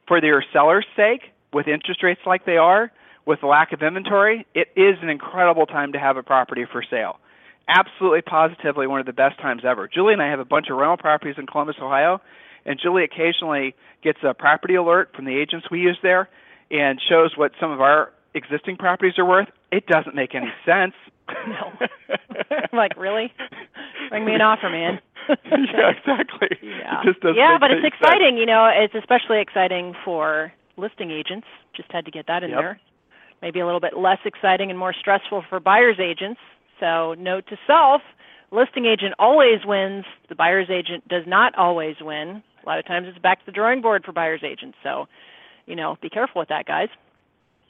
For 0.08 0.20
their 0.20 0.44
sellers' 0.52 0.86
sake, 0.96 1.32
with 1.54 1.68
interest 1.68 2.04
rates 2.04 2.22
like 2.26 2.46
they 2.46 2.58
are, 2.58 2.92
with 3.26 3.42
the 3.42 3.48
lack 3.48 3.72
of 3.72 3.82
inventory, 3.82 4.48
it 4.56 4.70
is 4.76 4.96
an 5.02 5.10
incredible 5.10 5.66
time 5.66 5.94
to 5.94 6.00
have 6.00 6.18
a 6.18 6.24
property 6.24 6.66
for 6.70 6.84
sale. 6.90 7.20
Absolutely 7.68 8.22
positively 8.22 8.88
one 8.88 9.00
of 9.00 9.06
the 9.06 9.14
best 9.14 9.40
times 9.40 9.64
ever. 9.66 9.88
Julie 9.88 10.14
and 10.14 10.22
I 10.22 10.30
have 10.30 10.40
a 10.40 10.46
bunch 10.46 10.68
of 10.70 10.78
rental 10.78 10.98
properties 10.98 11.36
in 11.38 11.48
Columbus, 11.48 11.78
Ohio, 11.82 12.22
and 12.66 12.80
Julie 12.82 13.04
occasionally 13.04 13.76
gets 14.04 14.20
a 14.24 14.34
property 14.34 14.76
alert 14.76 15.12
from 15.16 15.26
the 15.26 15.38
agents 15.38 15.68
we 15.72 15.80
use 15.80 15.98
there 16.04 16.30
and 16.70 17.00
shows 17.10 17.34
what 17.38 17.52
some 17.60 17.72
of 17.72 17.82
our 17.82 18.12
existing 18.34 18.78
properties 18.78 19.18
are 19.18 19.26
worth. 19.26 19.48
It 19.72 19.86
doesn't 19.88 20.16
make 20.16 20.36
any 20.36 20.52
sense. 20.66 20.94
no. 21.48 21.72
like 22.74 22.98
really? 22.98 23.32
Bring 24.10 24.26
me 24.26 24.34
an 24.34 24.42
offer, 24.42 24.70
man. 24.70 25.00
yeah, 25.30 25.92
exactly. 25.92 26.58
Yeah, 26.62 27.04
it 27.06 27.36
yeah 27.36 27.58
but 27.60 27.72
it's 27.72 27.86
exciting. 27.86 28.36
Sense. 28.36 28.40
You 28.40 28.46
know, 28.46 28.70
it's 28.74 28.96
especially 28.96 29.40
exciting 29.40 29.94
for 30.04 30.52
listing 30.78 31.12
agents. 31.12 31.48
Just 31.76 31.92
had 31.92 32.06
to 32.06 32.12
get 32.12 32.28
that 32.28 32.44
in 32.44 32.50
yep. 32.50 32.60
there. 32.60 32.80
Maybe 33.42 33.60
a 33.60 33.66
little 33.66 33.80
bit 33.80 33.98
less 33.98 34.20
exciting 34.26 34.70
and 34.70 34.78
more 34.78 34.94
stressful 34.94 35.46
for 35.50 35.60
buyers 35.60 35.98
agents. 36.00 36.40
So, 36.82 37.14
note 37.14 37.46
to 37.48 37.58
self: 37.66 38.02
listing 38.52 38.86
agent 38.86 39.14
always 39.18 39.60
wins. 39.66 40.04
The 40.28 40.36
buyer's 40.36 40.70
agent 40.70 41.08
does 41.08 41.24
not 41.26 41.56
always 41.56 41.96
win. 42.02 42.44
A 42.64 42.70
lot 42.70 42.80
of 42.80 42.86
times 42.86 43.08
it's 43.08 43.18
back 43.20 43.40
to 43.40 43.46
the 43.46 43.52
drawing 43.54 43.82
board 43.82 44.04
for 44.04 44.12
buyer's 44.12 44.44
agents. 44.44 44.78
So, 44.84 45.08
you 45.66 45.76
know, 45.76 45.98
be 46.02 46.10
careful 46.10 46.40
with 46.40 46.50
that, 46.50 46.66
guys. 46.66 46.90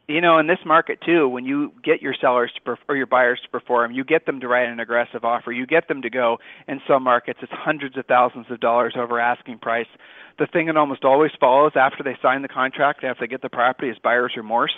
You 0.07 0.19
know, 0.19 0.39
in 0.39 0.47
this 0.47 0.59
market 0.65 0.99
too, 1.05 1.29
when 1.29 1.45
you 1.45 1.71
get 1.83 2.01
your 2.01 2.13
sellers 2.19 2.51
to 2.55 2.61
perf- 2.61 2.83
or 2.89 2.97
your 2.97 3.05
buyers 3.05 3.39
to 3.43 3.49
perform, 3.49 3.91
you 3.91 4.03
get 4.03 4.25
them 4.25 4.41
to 4.41 4.47
write 4.47 4.67
an 4.67 4.79
aggressive 4.79 5.23
offer. 5.23 5.51
You 5.51 5.65
get 5.65 5.87
them 5.87 6.01
to 6.01 6.09
go. 6.09 6.37
In 6.67 6.81
some 6.87 7.03
markets, 7.03 7.39
it's 7.41 7.51
hundreds 7.53 7.97
of 7.97 8.05
thousands 8.07 8.47
of 8.49 8.59
dollars 8.59 8.95
over 8.97 9.19
asking 9.19 9.59
price. 9.59 9.87
The 10.39 10.47
thing 10.47 10.65
that 10.65 10.75
almost 10.75 11.05
always 11.05 11.31
follows 11.39 11.73
after 11.75 12.03
they 12.03 12.17
sign 12.21 12.41
the 12.41 12.49
contract, 12.49 13.03
after 13.03 13.25
they 13.25 13.29
get 13.29 13.41
the 13.41 13.49
property, 13.49 13.89
is 13.89 13.97
buyer's 14.03 14.33
remorse 14.35 14.73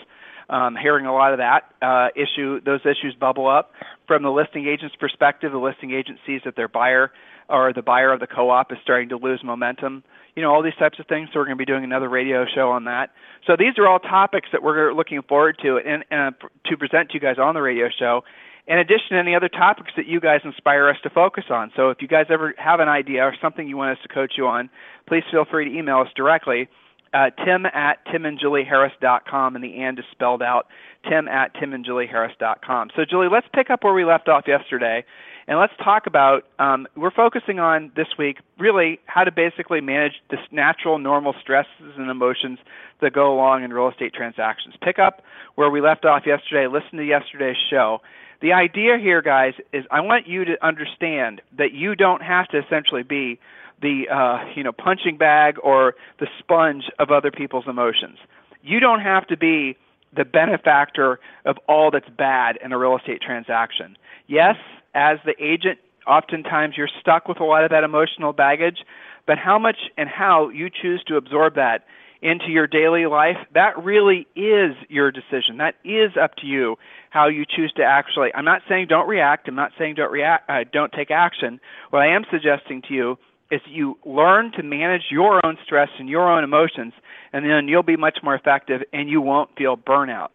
um, 0.50 0.76
hearing 0.76 1.06
a 1.06 1.14
lot 1.14 1.34
of 1.34 1.40
that 1.40 1.74
uh, 1.82 2.08
issue, 2.16 2.62
those 2.62 2.82
issues 2.82 3.16
bubble 3.20 3.48
up. 3.48 3.72
From 4.08 4.24
the 4.24 4.32
listing 4.32 4.68
agent's 4.68 4.96
perspective, 4.96 5.52
the 5.52 5.58
listing 5.58 5.92
agent 5.92 6.20
sees 6.26 6.42
that 6.46 6.56
their 6.56 6.68
buyer 6.68 7.12
or 7.50 7.74
the 7.74 7.82
buyer 7.82 8.12
of 8.12 8.20
the 8.20 8.28
co-op 8.28 8.72
is 8.72 8.78
starting 8.84 9.10
to 9.10 9.18
lose 9.18 9.42
momentum. 9.44 10.04
You 10.36 10.42
know, 10.42 10.54
all 10.54 10.64
these 10.64 10.76
types 10.80 11.00
of 11.00 11.08
things. 11.08 11.30
So 11.32 11.40
we're 11.40 11.46
going 11.46 11.58
to 11.58 11.62
be 11.62 11.66
doing 11.66 11.84
another 11.84 12.10
radio 12.10 12.46
show 12.54 12.72
on 12.72 12.86
that. 12.86 13.12
So 13.46 13.56
these 13.58 13.78
are 13.78 13.88
all 13.88 14.00
topics 14.00 14.50
that 14.52 14.64
we're 14.64 14.94
looking 14.94 15.22
forward 15.22 15.58
to 15.62 15.78
and, 15.78 16.04
and 16.10 16.36
uh, 16.36 16.48
to 16.66 16.78
present 16.78 17.10
to 17.10 17.14
you 17.16 17.20
guys 17.20 17.38
on 17.38 17.54
the 17.54 17.62
radio 17.62 17.90
show. 17.98 18.24
In 18.66 18.78
addition 18.78 19.10
to 19.12 19.18
any 19.18 19.36
other 19.36 19.50
topics 19.50 19.92
that 19.98 20.08
you 20.08 20.22
guys 20.22 20.40
inspire 20.46 20.88
us 20.88 20.96
to 21.04 21.10
focus 21.10 21.44
on. 21.50 21.72
So 21.76 21.90
if 21.90 22.02
you 22.02 22.08
guys 22.08 22.28
ever 22.30 22.54
have 22.58 22.80
an 22.80 22.88
idea 22.88 23.22
or 23.24 23.36
something 23.42 23.68
you 23.68 23.76
want 23.76 23.98
us 23.98 24.04
to 24.04 24.14
coach 24.14 24.34
you 24.38 24.48
on, 24.48 24.70
please 25.06 25.24
feel 25.30 25.44
free 25.44 25.70
to 25.70 25.78
email 25.78 26.00
us 26.00 26.08
directly 26.16 26.70
uh, 27.14 27.30
tim 27.46 27.66
at 27.66 28.06
timandjulieharris.com, 28.08 29.56
and 29.56 29.64
the 29.64 29.82
and 29.82 30.00
is 30.00 30.06
spelled 30.12 30.42
out, 30.42 30.68
tim 31.08 31.28
at 31.28 31.54
timandjulieharris.com. 31.56 32.90
So, 32.96 33.04
Julie, 33.10 33.28
let's 33.32 33.48
pick 33.54 33.70
up 33.70 33.84
where 33.84 33.94
we 33.94 34.06
left 34.06 34.28
off 34.28 34.44
yesterday, 34.48 35.06
and 35.48 35.60
let's 35.60 35.74
talk 35.84 36.08
about, 36.08 36.46
um, 36.60 36.88
we're 36.96 37.12
focusing 37.12 37.60
on 37.60 37.92
this 37.96 38.08
week 38.18 38.38
really 38.58 39.00
how 39.06 39.24
to 39.24 39.32
basically 39.32 39.82
manage 39.82 40.14
this 40.30 40.40
natural, 40.52 41.00
normal 41.00 41.34
stresses 41.42 41.94
and 41.98 42.10
emotions 42.10 42.60
that 43.02 43.14
go 43.14 43.34
along 43.34 43.64
in 43.64 43.74
real 43.74 43.90
estate 43.90 44.14
transactions. 44.14 44.76
Pick 44.82 45.00
up 45.00 45.22
where 45.56 45.70
we 45.70 45.82
left 45.82 46.06
off 46.06 46.24
yesterday, 46.26 46.68
listen 46.68 46.98
to 46.98 47.06
yesterday's 47.06 47.58
show. 47.70 48.00
The 48.42 48.54
idea 48.54 48.98
here, 48.98 49.22
guys, 49.22 49.54
is 49.72 49.86
I 49.92 50.02
want 50.02 50.28
you 50.28 50.44
to 50.46 50.66
understand 50.66 51.42
that 51.58 51.72
you 51.74 51.96
don't 51.96 52.22
have 52.22 52.48
to 52.50 52.60
essentially 52.60 53.04
be 53.04 53.40
the 53.84 54.10
uh, 54.10 54.44
you 54.56 54.64
know 54.64 54.72
punching 54.72 55.18
bag 55.18 55.58
or 55.62 55.94
the 56.20 56.28
sponge 56.40 56.86
of 56.98 57.12
other 57.12 57.30
people's 57.30 57.66
emotions. 57.68 58.18
You 58.64 58.80
don't 58.80 59.02
have 59.02 59.28
to 59.28 59.38
be 59.38 59.78
the 60.16 60.26
benefactor 60.26 61.20
of 61.46 61.58
all 61.68 61.92
that's 61.92 62.10
bad 62.10 62.58
in 62.64 62.72
a 62.72 62.78
real 62.78 62.98
estate 62.98 63.22
transaction. 63.22 63.98
Yes, 64.28 64.56
as 64.96 65.20
the 65.26 65.36
agent, 65.44 65.80
oftentimes 66.08 66.76
you're 66.78 66.90
stuck 67.00 67.28
with 67.28 67.40
a 67.40 67.44
lot 67.44 67.64
of 67.64 67.72
that 67.72 67.84
emotional 67.84 68.32
baggage, 68.32 68.80
but 69.28 69.38
how 69.38 69.60
much 69.60 69.78
and 69.98 70.08
how 70.08 70.50
you 70.50 70.70
choose 70.70 71.04
to 71.08 71.18
absorb 71.18 71.56
that 71.56 71.86
into 72.22 72.48
your 72.48 72.68
daily 72.68 73.06
life, 73.06 73.36
that 73.54 73.78
really 73.84 74.26
is 74.34 74.76
your 74.88 75.12
decision. 75.12 75.58
That 75.58 75.76
is 75.84 76.12
up 76.20 76.38
to 76.38 76.48
you 76.48 76.78
how 77.10 77.28
you 77.28 77.44
choose 77.46 77.74
to 77.74 77.84
actually. 77.84 78.34
I'm 78.34 78.46
not 78.46 78.62
saying 78.70 78.88
don't 78.88 79.10
react. 79.10 79.50
I'm 79.50 79.56
not 79.56 79.74
saying 79.78 79.96
don't 79.96 80.12
react. 80.12 80.50
Uh, 80.50 80.64
don't 80.72 80.94
take 80.94 81.12
action. 81.12 81.60
What 81.90 82.02
I 82.02 82.08
am 82.08 82.24
suggesting 82.32 82.82
to 82.88 82.94
you 82.94 83.18
is 83.52 83.62
you 83.68 83.98
learn 84.06 84.52
to 84.54 84.64
manage 84.64 85.04
your 85.12 85.46
own 85.46 85.58
stress 85.64 85.90
and 86.00 86.10
your 86.10 86.32
own 86.32 86.44
emotions, 86.44 86.94
and 87.32 87.46
then 87.46 87.68
you'll 87.68 87.84
be 87.84 87.98
much 87.98 88.20
more 88.24 88.36
effective 88.36 88.82
and 88.94 89.10
you 89.10 89.22
won't 89.22 89.50
feel 89.58 89.78
burnout. 89.78 90.30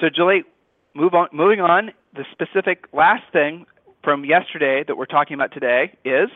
So, 0.00 0.08
Julie, 0.14 0.44
move 0.94 1.14
on. 1.14 1.28
Moving 1.32 1.60
on, 1.60 1.92
the 2.14 2.24
specific 2.32 2.86
last 2.92 3.24
thing 3.32 3.66
from 4.02 4.24
yesterday 4.24 4.84
that 4.86 4.96
we're 4.96 5.06
talking 5.06 5.34
about 5.34 5.52
today 5.52 5.96
is 6.04 6.28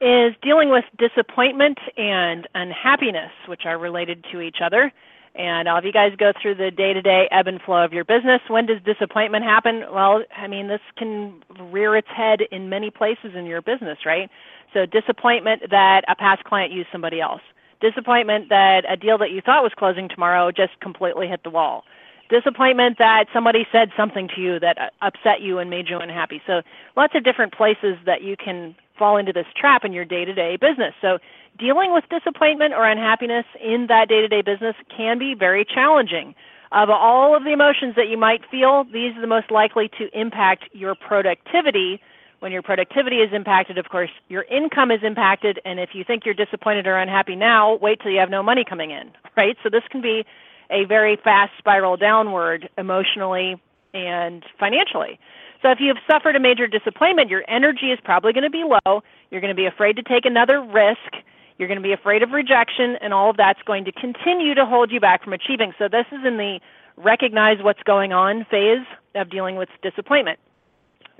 is 0.00 0.34
dealing 0.42 0.70
with 0.70 0.84
disappointment 0.96 1.78
and 1.98 2.48
unhappiness, 2.54 3.32
which 3.46 3.62
are 3.66 3.78
related 3.78 4.24
to 4.32 4.40
each 4.40 4.56
other. 4.64 4.90
And 5.34 5.68
I'll 5.68 5.76
have 5.76 5.84
you 5.84 5.92
guys 5.92 6.12
go 6.18 6.32
through 6.40 6.56
the 6.56 6.70
day 6.70 6.92
to 6.92 7.00
day 7.00 7.28
ebb 7.30 7.46
and 7.46 7.60
flow 7.62 7.84
of 7.84 7.92
your 7.92 8.04
business. 8.04 8.40
When 8.48 8.66
does 8.66 8.78
disappointment 8.84 9.44
happen? 9.44 9.84
Well, 9.92 10.24
I 10.36 10.48
mean, 10.48 10.68
this 10.68 10.80
can 10.96 11.42
rear 11.70 11.96
its 11.96 12.08
head 12.08 12.40
in 12.50 12.68
many 12.68 12.90
places 12.90 13.32
in 13.36 13.46
your 13.46 13.62
business, 13.62 13.98
right? 14.04 14.28
So, 14.74 14.86
disappointment 14.86 15.62
that 15.70 16.02
a 16.08 16.16
past 16.16 16.44
client 16.44 16.72
used 16.72 16.88
somebody 16.90 17.20
else, 17.20 17.42
disappointment 17.80 18.48
that 18.48 18.82
a 18.88 18.96
deal 18.96 19.18
that 19.18 19.30
you 19.30 19.40
thought 19.40 19.62
was 19.62 19.72
closing 19.76 20.08
tomorrow 20.08 20.50
just 20.50 20.78
completely 20.80 21.28
hit 21.28 21.42
the 21.44 21.50
wall, 21.50 21.84
disappointment 22.28 22.98
that 22.98 23.26
somebody 23.32 23.66
said 23.70 23.90
something 23.96 24.28
to 24.34 24.40
you 24.40 24.58
that 24.60 24.92
upset 25.00 25.40
you 25.40 25.58
and 25.58 25.70
made 25.70 25.88
you 25.88 25.98
unhappy. 25.98 26.42
So, 26.46 26.62
lots 26.96 27.14
of 27.14 27.22
different 27.24 27.52
places 27.54 27.96
that 28.04 28.22
you 28.22 28.36
can 28.36 28.74
fall 28.98 29.16
into 29.16 29.32
this 29.32 29.46
trap 29.56 29.84
in 29.84 29.92
your 29.92 30.04
day 30.04 30.24
to 30.24 30.34
day 30.34 30.56
business. 30.56 30.94
So, 31.00 31.18
dealing 31.60 31.92
with 31.92 32.04
disappointment 32.08 32.74
or 32.74 32.86
unhappiness 32.86 33.44
in 33.62 33.86
that 33.88 34.08
day 34.08 34.20
to 34.22 34.28
day 34.28 34.42
business 34.42 34.74
can 34.96 35.18
be 35.18 35.34
very 35.34 35.64
challenging. 35.64 36.34
Of 36.72 36.88
all 36.88 37.36
of 37.36 37.44
the 37.44 37.52
emotions 37.52 37.94
that 37.96 38.08
you 38.08 38.16
might 38.16 38.42
feel, 38.50 38.84
these 38.84 39.16
are 39.16 39.20
the 39.20 39.26
most 39.26 39.50
likely 39.50 39.88
to 39.98 40.08
impact 40.18 40.64
your 40.72 40.94
productivity. 40.94 42.00
When 42.38 42.52
your 42.52 42.62
productivity 42.62 43.16
is 43.16 43.32
impacted, 43.34 43.76
of 43.76 43.88
course, 43.90 44.10
your 44.28 44.44
income 44.44 44.90
is 44.90 45.02
impacted. 45.02 45.60
And 45.64 45.78
if 45.78 45.90
you 45.92 46.04
think 46.04 46.24
you're 46.24 46.34
disappointed 46.34 46.86
or 46.86 46.96
unhappy 46.96 47.36
now, 47.36 47.74
wait 47.76 48.00
till 48.00 48.12
you 48.12 48.18
have 48.20 48.30
no 48.30 48.42
money 48.42 48.64
coming 48.64 48.90
in, 48.92 49.10
right? 49.36 49.56
So 49.62 49.68
this 49.68 49.82
can 49.90 50.00
be 50.00 50.24
a 50.70 50.84
very 50.84 51.16
fast 51.16 51.52
spiral 51.58 51.96
downward 51.96 52.70
emotionally 52.78 53.60
and 53.92 54.44
financially. 54.58 55.18
So 55.62 55.70
if 55.70 55.80
you 55.80 55.88
have 55.88 55.98
suffered 56.10 56.36
a 56.36 56.40
major 56.40 56.66
disappointment, 56.66 57.28
your 57.28 57.44
energy 57.48 57.90
is 57.90 57.98
probably 58.02 58.32
going 58.32 58.44
to 58.44 58.50
be 58.50 58.64
low. 58.64 59.02
You're 59.30 59.40
going 59.40 59.54
to 59.54 59.60
be 59.60 59.66
afraid 59.66 59.96
to 59.96 60.02
take 60.02 60.24
another 60.24 60.62
risk. 60.62 61.16
You're 61.60 61.68
going 61.68 61.76
to 61.76 61.86
be 61.86 61.92
afraid 61.92 62.22
of 62.22 62.30
rejection, 62.30 62.96
and 63.02 63.12
all 63.12 63.28
of 63.28 63.36
that's 63.36 63.60
going 63.66 63.84
to 63.84 63.92
continue 63.92 64.54
to 64.54 64.64
hold 64.64 64.90
you 64.90 64.98
back 64.98 65.22
from 65.22 65.34
achieving. 65.34 65.74
So 65.78 65.88
this 65.88 66.06
is 66.10 66.24
in 66.24 66.38
the 66.38 66.58
recognize 66.96 67.58
what's 67.60 67.82
going 67.82 68.14
on 68.14 68.46
phase 68.50 68.86
of 69.14 69.28
dealing 69.28 69.56
with 69.56 69.68
disappointment. 69.82 70.38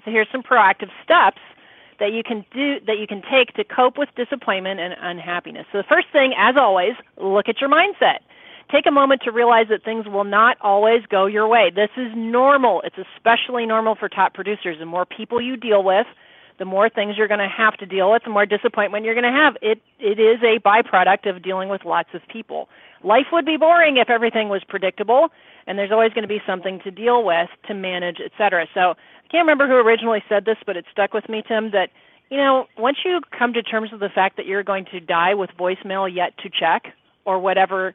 So 0.03 0.11
here's 0.11 0.29
some 0.33 0.43
proactive 0.43 0.89
steps 1.05 1.43
that 1.99 2.13
you 2.13 2.23
can 2.23 2.47
do 2.55 2.81
that 2.87 2.97
you 2.99 3.07
can 3.07 3.21
take 3.31 3.53
to 3.57 3.65
cope 3.65 3.99
with 3.99 4.09
disappointment 4.17 4.81
and 4.81 4.95
unhappiness. 4.99 5.67
So 5.73 5.77
the 5.77 5.85
first 5.85 6.07
thing, 6.11 6.33
as 6.39 6.55
always, 6.57 6.95
look 7.19 7.51
at 7.51 7.61
your 7.61 7.69
mindset. 7.69 8.21
Take 8.73 8.87
a 8.87 8.91
moment 8.91 9.21
to 9.25 9.33
realize 9.33 9.67
that 9.69 9.85
things 9.85 10.07
will 10.07 10.25
not 10.25 10.57
always 10.63 11.05
go 11.11 11.27
your 11.27 11.49
way. 11.49 11.71
This 11.75 11.91
is 11.99 12.13
normal. 12.17 12.81
It's 12.81 12.97
especially 12.97 13.67
normal 13.67 13.95
for 13.95 14.09
top 14.09 14.33
producers. 14.33 14.79
The 14.79 14.87
more 14.87 15.05
people 15.05 15.39
you 15.39 15.59
deal 15.59 15.85
with, 15.85 16.07
the 16.61 16.67
more 16.67 16.91
things 16.91 17.17
you're 17.17 17.27
going 17.27 17.41
to 17.41 17.49
have 17.49 17.75
to 17.79 17.87
deal 17.87 18.13
with, 18.13 18.23
the 18.23 18.31
more 18.31 18.45
disappointment 18.45 19.07
you're 19.07 19.15
going 19.15 19.25
to 19.25 19.31
have. 19.31 19.57
It 19.63 19.81
it 19.99 20.21
is 20.21 20.39
a 20.43 20.61
byproduct 20.61 21.29
of 21.29 21.43
dealing 21.43 21.71
with 21.71 21.87
lots 21.87 22.11
of 22.13 22.21
people. 22.29 22.69
Life 23.03 23.29
would 23.33 23.47
be 23.47 23.57
boring 23.57 23.97
if 23.97 24.11
everything 24.11 24.51
was 24.51 24.63
predictable, 24.69 25.31
and 25.67 25.79
there's 25.79 25.91
always 25.91 26.13
going 26.13 26.23
to 26.23 26.29
be 26.29 26.43
something 26.47 26.79
to 26.81 26.91
deal 26.91 27.25
with, 27.25 27.49
to 27.67 27.73
manage, 27.73 28.21
etc. 28.21 28.67
So 28.75 28.91
I 28.91 29.29
can't 29.31 29.47
remember 29.47 29.67
who 29.67 29.77
originally 29.77 30.23
said 30.29 30.45
this, 30.45 30.59
but 30.67 30.77
it 30.77 30.85
stuck 30.93 31.15
with 31.15 31.31
me, 31.31 31.43
Tim. 31.49 31.71
That 31.71 31.89
you 32.29 32.37
know, 32.37 32.67
once 32.77 32.99
you 33.07 33.23
come 33.37 33.55
to 33.55 33.63
terms 33.63 33.91
with 33.91 34.01
the 34.01 34.11
fact 34.11 34.37
that 34.37 34.45
you're 34.45 34.63
going 34.63 34.85
to 34.93 35.01
die 35.01 35.33
with 35.33 35.49
voicemail 35.59 36.15
yet 36.15 36.37
to 36.43 36.51
check, 36.51 36.93
or 37.25 37.39
whatever 37.39 37.95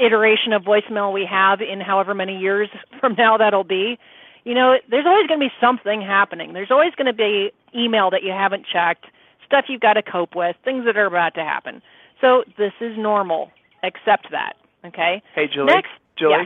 iteration 0.00 0.54
of 0.54 0.62
voicemail 0.62 1.12
we 1.12 1.26
have 1.26 1.60
in 1.60 1.80
however 1.80 2.14
many 2.14 2.38
years 2.38 2.70
from 3.00 3.14
now 3.18 3.36
that'll 3.36 3.62
be, 3.62 3.98
you 4.46 4.54
know, 4.54 4.76
there's 4.88 5.06
always 5.06 5.26
going 5.26 5.40
to 5.40 5.46
be 5.46 5.52
something 5.60 6.00
happening. 6.00 6.52
There's 6.52 6.70
always 6.70 6.94
going 6.94 7.08
to 7.08 7.12
be 7.12 7.50
email 7.74 8.10
that 8.10 8.22
you 8.22 8.30
haven't 8.30 8.64
checked, 8.64 9.06
stuff 9.44 9.64
you've 9.68 9.80
got 9.80 9.94
to 9.94 10.02
cope 10.02 10.36
with, 10.36 10.54
things 10.64 10.84
that 10.84 10.96
are 10.96 11.06
about 11.06 11.34
to 11.34 11.42
happen. 11.42 11.82
So 12.20 12.44
this 12.56 12.72
is 12.80 12.96
normal. 12.96 13.50
Accept 13.82 14.28
that. 14.30 14.52
Okay. 14.84 15.20
Hey, 15.34 15.48
Julie. 15.52 15.74
Next, 15.74 15.90
Julie. 16.16 16.34
Yeah. 16.38 16.44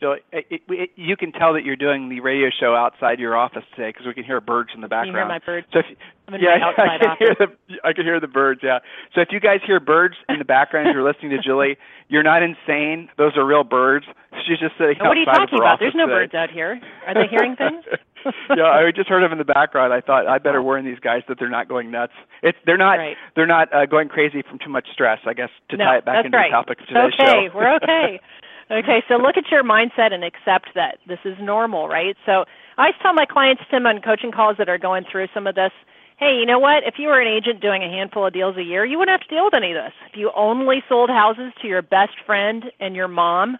So 0.00 0.12
it, 0.12 0.24
it, 0.32 0.60
it, 0.68 0.90
you 0.94 1.16
can 1.16 1.32
tell 1.32 1.54
that 1.54 1.64
you're 1.64 1.74
doing 1.74 2.08
the 2.08 2.20
radio 2.20 2.50
show 2.50 2.76
outside 2.76 3.18
your 3.18 3.36
office 3.36 3.64
today 3.74 3.88
because 3.88 4.06
we 4.06 4.14
can 4.14 4.22
hear 4.22 4.40
birds 4.40 4.70
in 4.72 4.80
the 4.80 4.86
background. 4.86 5.08
You 5.08 5.18
hear 5.18 5.26
my 5.26 5.38
birds? 5.40 5.66
So 5.72 5.80
if, 5.80 6.40
yeah, 6.40 6.70
I 6.78 6.98
can 6.98 7.08
office. 7.08 7.18
hear 7.18 7.34
the 7.34 7.76
I 7.82 7.92
can 7.92 8.04
hear 8.04 8.20
the 8.20 8.28
birds. 8.28 8.60
Yeah. 8.62 8.78
So 9.14 9.22
if 9.22 9.28
you 9.32 9.40
guys 9.40 9.58
hear 9.66 9.80
birds 9.80 10.14
in 10.28 10.38
the 10.38 10.44
background 10.44 10.86
as 10.86 10.94
you're 10.94 11.02
listening 11.02 11.30
to 11.30 11.42
Julie, 11.42 11.78
you're 12.08 12.22
not 12.22 12.44
insane. 12.44 13.08
Those 13.18 13.36
are 13.36 13.44
real 13.44 13.64
birds. 13.64 14.06
She's 14.46 14.60
just 14.60 14.78
sitting 14.78 14.98
what 15.00 15.16
are 15.16 15.20
you 15.20 15.26
talking 15.26 15.58
about? 15.58 15.80
There's 15.80 15.96
no 15.96 16.06
today. 16.06 16.30
birds 16.30 16.34
out 16.34 16.50
here. 16.50 16.80
Are 17.08 17.14
they 17.14 17.26
hearing 17.30 17.56
things? 17.56 17.84
yeah, 18.56 18.64
I 18.64 18.92
just 18.94 19.08
heard 19.08 19.22
them 19.22 19.32
in 19.32 19.38
the 19.38 19.44
background. 19.44 19.94
I 19.94 20.00
thought 20.02 20.26
I 20.26 20.36
better 20.36 20.62
warn 20.62 20.84
these 20.84 20.98
guys 20.98 21.22
that 21.28 21.38
they're 21.38 21.48
not 21.48 21.68
going 21.68 21.90
nuts. 21.90 22.12
It's 22.42 22.58
they're 22.66 22.76
not 22.76 22.98
Right. 22.98 23.16
they're 23.34 23.46
not 23.46 23.72
uh, 23.74 23.86
going 23.86 24.08
crazy 24.08 24.42
from 24.42 24.58
too 24.58 24.68
much 24.68 24.88
stress. 24.92 25.18
I 25.24 25.32
guess 25.32 25.50
to 25.70 25.78
no, 25.78 25.84
tie 25.84 25.98
it 25.98 26.04
back 26.04 26.26
into 26.26 26.36
right. 26.36 26.50
the 26.50 26.54
topic 26.54 26.80
of 26.80 26.86
today's 26.86 27.14
okay. 27.18 27.48
show. 27.48 27.56
We're 27.56 27.76
okay. 27.76 28.20
Okay, 28.70 29.02
so 29.08 29.14
look 29.16 29.38
at 29.38 29.50
your 29.50 29.64
mindset 29.64 30.12
and 30.12 30.22
accept 30.22 30.74
that 30.74 30.98
this 31.06 31.20
is 31.24 31.38
normal, 31.40 31.88
right? 31.88 32.16
So 32.26 32.44
I 32.76 32.90
tell 33.00 33.14
my 33.14 33.24
clients, 33.24 33.62
Tim, 33.70 33.86
on 33.86 34.02
coaching 34.02 34.30
calls 34.30 34.58
that 34.58 34.68
are 34.68 34.76
going 34.76 35.06
through 35.10 35.28
some 35.32 35.46
of 35.46 35.54
this, 35.54 35.72
hey, 36.18 36.36
you 36.38 36.44
know 36.44 36.58
what? 36.58 36.84
If 36.84 36.98
you 36.98 37.08
were 37.08 37.18
an 37.18 37.28
agent 37.28 37.62
doing 37.62 37.82
a 37.82 37.88
handful 37.88 38.26
of 38.26 38.34
deals 38.34 38.58
a 38.58 38.62
year, 38.62 38.84
you 38.84 38.98
wouldn't 38.98 39.18
have 39.18 39.26
to 39.26 39.34
deal 39.34 39.46
with 39.46 39.54
any 39.54 39.72
of 39.72 39.82
this. 39.82 39.94
If 40.10 40.18
you 40.18 40.30
only 40.36 40.82
sold 40.86 41.08
houses 41.08 41.52
to 41.62 41.66
your 41.66 41.80
best 41.80 42.12
friend 42.26 42.64
and 42.78 42.94
your 42.94 43.08
mom, 43.08 43.56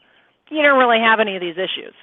you 0.50 0.62
don't 0.62 0.78
really 0.78 1.00
have 1.00 1.20
any 1.20 1.36
of 1.36 1.40
these 1.40 1.56
issues. 1.56 1.94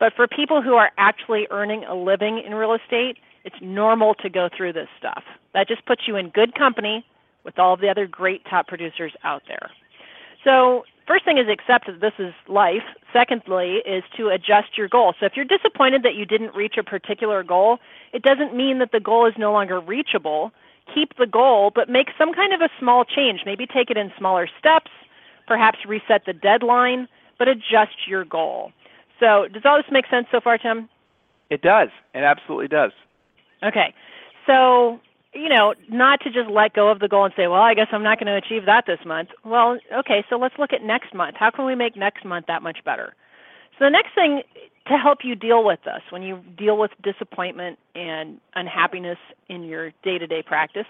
But 0.00 0.14
for 0.16 0.26
people 0.26 0.62
who 0.62 0.74
are 0.74 0.90
actually 0.98 1.46
earning 1.50 1.84
a 1.84 1.94
living 1.94 2.42
in 2.44 2.54
real 2.54 2.74
estate, 2.74 3.18
it's 3.44 3.56
normal 3.60 4.14
to 4.14 4.30
go 4.30 4.48
through 4.54 4.72
this 4.72 4.88
stuff. 4.98 5.22
That 5.54 5.68
just 5.68 5.84
puts 5.86 6.08
you 6.08 6.16
in 6.16 6.30
good 6.30 6.54
company 6.54 7.04
with 7.44 7.58
all 7.58 7.76
the 7.76 7.88
other 7.88 8.06
great 8.06 8.44
top 8.46 8.66
producers 8.66 9.12
out 9.22 9.42
there. 9.46 9.70
So, 10.42 10.84
first 11.06 11.24
thing 11.26 11.38
is 11.38 11.48
accept 11.48 11.86
that 11.86 12.00
this 12.00 12.14
is 12.18 12.32
life. 12.48 12.82
Secondly, 13.12 13.82
is 13.86 14.02
to 14.16 14.28
adjust 14.28 14.78
your 14.78 14.88
goal. 14.88 15.14
So, 15.20 15.26
if 15.26 15.32
you're 15.36 15.44
disappointed 15.44 16.02
that 16.02 16.14
you 16.14 16.24
didn't 16.24 16.54
reach 16.54 16.76
a 16.78 16.82
particular 16.82 17.42
goal, 17.42 17.78
it 18.12 18.22
doesn't 18.22 18.56
mean 18.56 18.78
that 18.78 18.92
the 18.92 19.00
goal 19.00 19.26
is 19.26 19.34
no 19.36 19.52
longer 19.52 19.80
reachable. 19.80 20.52
Keep 20.94 21.18
the 21.18 21.26
goal, 21.26 21.70
but 21.74 21.90
make 21.90 22.08
some 22.16 22.32
kind 22.32 22.54
of 22.54 22.62
a 22.62 22.70
small 22.78 23.04
change. 23.04 23.42
Maybe 23.44 23.66
take 23.66 23.90
it 23.90 23.98
in 23.98 24.12
smaller 24.16 24.48
steps, 24.58 24.90
perhaps 25.46 25.78
reset 25.86 26.24
the 26.24 26.32
deadline, 26.32 27.06
but 27.38 27.48
adjust 27.48 28.08
your 28.08 28.24
goal. 28.24 28.72
So, 29.20 29.46
does 29.52 29.62
all 29.64 29.76
this 29.76 29.86
make 29.92 30.06
sense 30.10 30.26
so 30.32 30.40
far, 30.40 30.58
Tim? 30.58 30.88
It 31.50 31.62
does. 31.62 31.88
It 32.14 32.24
absolutely 32.24 32.68
does. 32.68 32.92
Okay. 33.62 33.94
So, 34.46 34.98
you 35.34 35.48
know, 35.48 35.74
not 35.88 36.20
to 36.22 36.30
just 36.30 36.48
let 36.50 36.72
go 36.72 36.90
of 36.90 36.98
the 36.98 37.08
goal 37.08 37.26
and 37.26 37.34
say, 37.36 37.46
well, 37.46 37.60
I 37.60 37.74
guess 37.74 37.88
I'm 37.92 38.02
not 38.02 38.18
going 38.18 38.26
to 38.26 38.36
achieve 38.36 38.66
that 38.66 38.84
this 38.86 38.98
month. 39.04 39.28
Well, 39.44 39.78
okay, 40.00 40.24
so 40.28 40.36
let's 40.36 40.54
look 40.58 40.72
at 40.72 40.82
next 40.82 41.14
month. 41.14 41.36
How 41.38 41.50
can 41.50 41.66
we 41.66 41.74
make 41.74 41.96
next 41.96 42.24
month 42.24 42.46
that 42.48 42.62
much 42.62 42.78
better? 42.84 43.14
So, 43.78 43.84
the 43.84 43.90
next 43.90 44.14
thing 44.14 44.42
to 44.88 44.96
help 44.96 45.18
you 45.22 45.34
deal 45.34 45.64
with 45.64 45.80
this, 45.84 46.02
when 46.10 46.22
you 46.22 46.40
deal 46.56 46.76
with 46.78 46.90
disappointment 47.02 47.78
and 47.94 48.40
unhappiness 48.54 49.18
in 49.48 49.62
your 49.64 49.90
day 50.02 50.18
to 50.18 50.26
day 50.26 50.42
practice, 50.42 50.86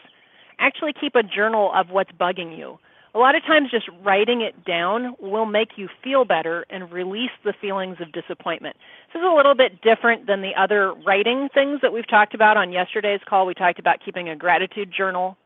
actually 0.59 0.93
keep 0.99 1.15
a 1.17 1.23
journal 1.23 1.73
of 1.75 1.91
what's 1.91 2.13
bugging 2.13 2.57
you. 2.57 2.79
A 3.13 3.19
lot 3.19 3.35
of 3.35 3.43
times, 3.43 3.71
just 3.73 3.89
writing 4.05 4.41
it 4.41 4.65
down 4.65 5.17
will 5.19 5.47
make 5.47 5.71
you 5.77 5.89
feel 6.03 6.25
better 6.25 6.65
and 6.71 6.93
release 6.93 7.33
the 7.45 7.53
feelings 7.61 7.97
of 8.01 8.13
disappointment. 8.13 8.77
This 9.13 9.21
is 9.21 9.27
a 9.27 9.35
little 9.35 9.57
bit 9.57 9.83
different 9.83 10.29
than 10.29 10.43
the 10.43 10.53
other 10.57 10.95
writing 10.95 11.49
things 11.53 11.81
that 11.83 11.93
we've 11.93 12.07
talked 12.07 12.35
about 12.35 12.57
on 12.57 12.73
yesterday's 12.73 13.21
call. 13.29 13.47
We 13.47 13.55
talked 13.55 13.81
about 13.81 13.99
keeping 14.05 14.29
a 14.29 14.37
gratitude 14.37 14.93
journal. 14.97 15.37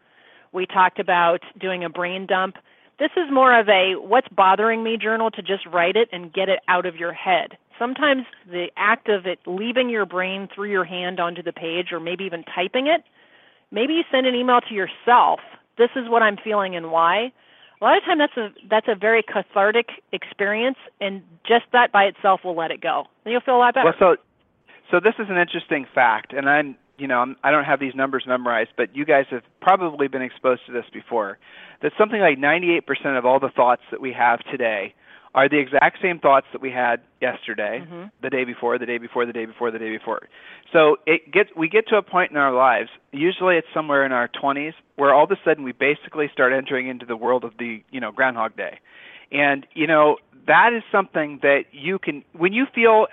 We 0.52 0.66
talked 0.66 0.99
about 0.99 1.40
doing 1.59 1.85
a 1.85 1.88
brain 1.88 2.26
dump. 2.26 2.56
This 2.99 3.11
is 3.16 3.33
more 3.33 3.59
of 3.59 3.66
a 3.68 3.94
what's 3.97 4.28
bothering 4.28 4.85
me 4.85 4.99
journal 4.99 5.30
to 5.30 5.42
just 5.42 5.64
write 5.66 5.97
it 5.97 6.09
and 6.12 6.33
get 6.33 6.50
it 6.50 6.61
out 6.68 6.85
of 6.85 6.97
your 6.97 7.12
head. 7.12 7.56
Sometimes 7.78 8.25
the 8.47 8.66
act 8.76 9.09
of 9.09 9.26
it 9.26 9.38
leaving 9.47 9.88
your 9.88 10.04
brain 10.04 10.49
through 10.54 10.71
your 10.71 10.85
hand 10.85 11.18
onto 11.18 11.42
the 11.42 11.52
page 11.52 11.92
or 11.92 11.99
maybe 11.99 12.25
even 12.25 12.44
typing 12.44 12.87
it, 12.88 13.02
maybe 13.73 13.94
you 13.94 14.02
send 14.12 14.26
an 14.26 14.35
email 14.35 14.61
to 14.68 14.75
yourself. 14.75 15.40
This 15.78 15.90
is 15.97 16.09
what 16.11 16.23
I'm 16.23 16.37
feeling 16.37 16.76
and 16.76 16.92
why. 16.92 17.33
A 17.85 17.87
lot 17.87 17.99
of 17.99 18.05
time 18.05 18.17
that's 18.17 18.37
a 18.38 18.49
that's 18.71 18.88
a 18.88 18.95
very 18.95 19.23
cathartic 19.23 19.88
experience 20.11 20.79
and 21.03 21.23
just 21.47 21.67
that 21.73 21.93
by 21.93 22.05
itself 22.05 22.41
will 22.43 22.57
let 22.57 22.71
it 22.71 22.81
go. 22.81 23.05
Then 23.25 23.33
you'll 23.33 23.43
feel 23.43 23.57
a 23.57 23.59
lot 23.59 23.75
better. 23.75 23.93
Well, 24.00 24.17
so 24.17 24.17
so 24.91 25.00
this 25.00 25.12
is 25.19 25.26
an 25.29 25.37
interesting 25.37 25.85
fact, 25.95 26.33
and 26.33 26.49
I'm 26.49 26.76
you 26.97 27.07
know 27.07 27.19
I'm, 27.19 27.37
I 27.45 27.50
don't 27.50 27.64
have 27.64 27.81
these 27.81 27.95
numbers 27.95 28.25
memorized, 28.26 28.71
but 28.79 28.97
you 28.97 29.05
guys 29.05 29.26
have 29.29 29.43
probably 29.61 30.09
been 30.09 30.23
exposed 30.23 30.62
to 30.64 30.73
this 30.73 30.87
before. 30.95 31.37
That 31.83 31.93
something 31.99 32.21
like 32.21 32.38
98% 32.38 33.19
of 33.19 33.26
all 33.26 33.38
the 33.38 33.50
thoughts 33.50 33.83
that 33.91 34.00
we 34.00 34.14
have 34.14 34.41
today 34.50 34.95
are 35.35 35.49
the 35.49 35.59
exact 35.59 36.00
same 36.00 36.19
thoughts 36.21 36.47
that 36.53 36.61
we 36.61 36.71
had 36.71 37.00
yesterday, 37.21 37.81
Mhm. 37.81 38.11
the 38.21 38.31
day 38.31 38.45
before, 38.45 38.79
the 38.79 38.87
day 38.87 38.99
before, 38.99 39.26
the 39.26 39.33
day 39.33 39.47
before, 39.47 39.71
the 39.71 39.79
day 39.79 39.91
before. 39.91 40.29
So 40.73 40.99
it 41.07 41.31
gets 41.31 41.55
we 41.57 41.69
get 41.69 41.88
to 41.88 41.97
a 41.97 42.03
point 42.03 42.31
in 42.31 42.37
our 42.37 42.53
lives, 42.53 42.91
usually 43.12 43.57
it's 43.57 43.73
somewhere 43.75 44.05
in 44.05 44.12
our 44.12 44.29
20s, 44.29 44.75
where 44.97 45.12
all 45.12 45.25
of 45.25 45.31
a 45.31 45.38
sudden 45.45 45.64
we 45.64 45.73
basically 45.73 46.29
start 46.29 46.53
entering 46.53 46.87
into 46.87 47.07
the 47.07 47.17
world 47.17 47.45
of 47.45 47.57
the 47.59 47.83
you 47.91 48.00
know 48.00 48.12
Groundhog 48.12 48.57
Day, 48.57 48.79
And 49.33 49.67
you 49.75 49.87
know 49.87 50.19
that 50.47 50.73
is 50.73 50.85
something 50.93 51.38
that 51.43 51.64
you 51.73 51.99
can 51.99 52.23
when 52.33 52.53
you 52.53 52.67
feel 52.67 53.09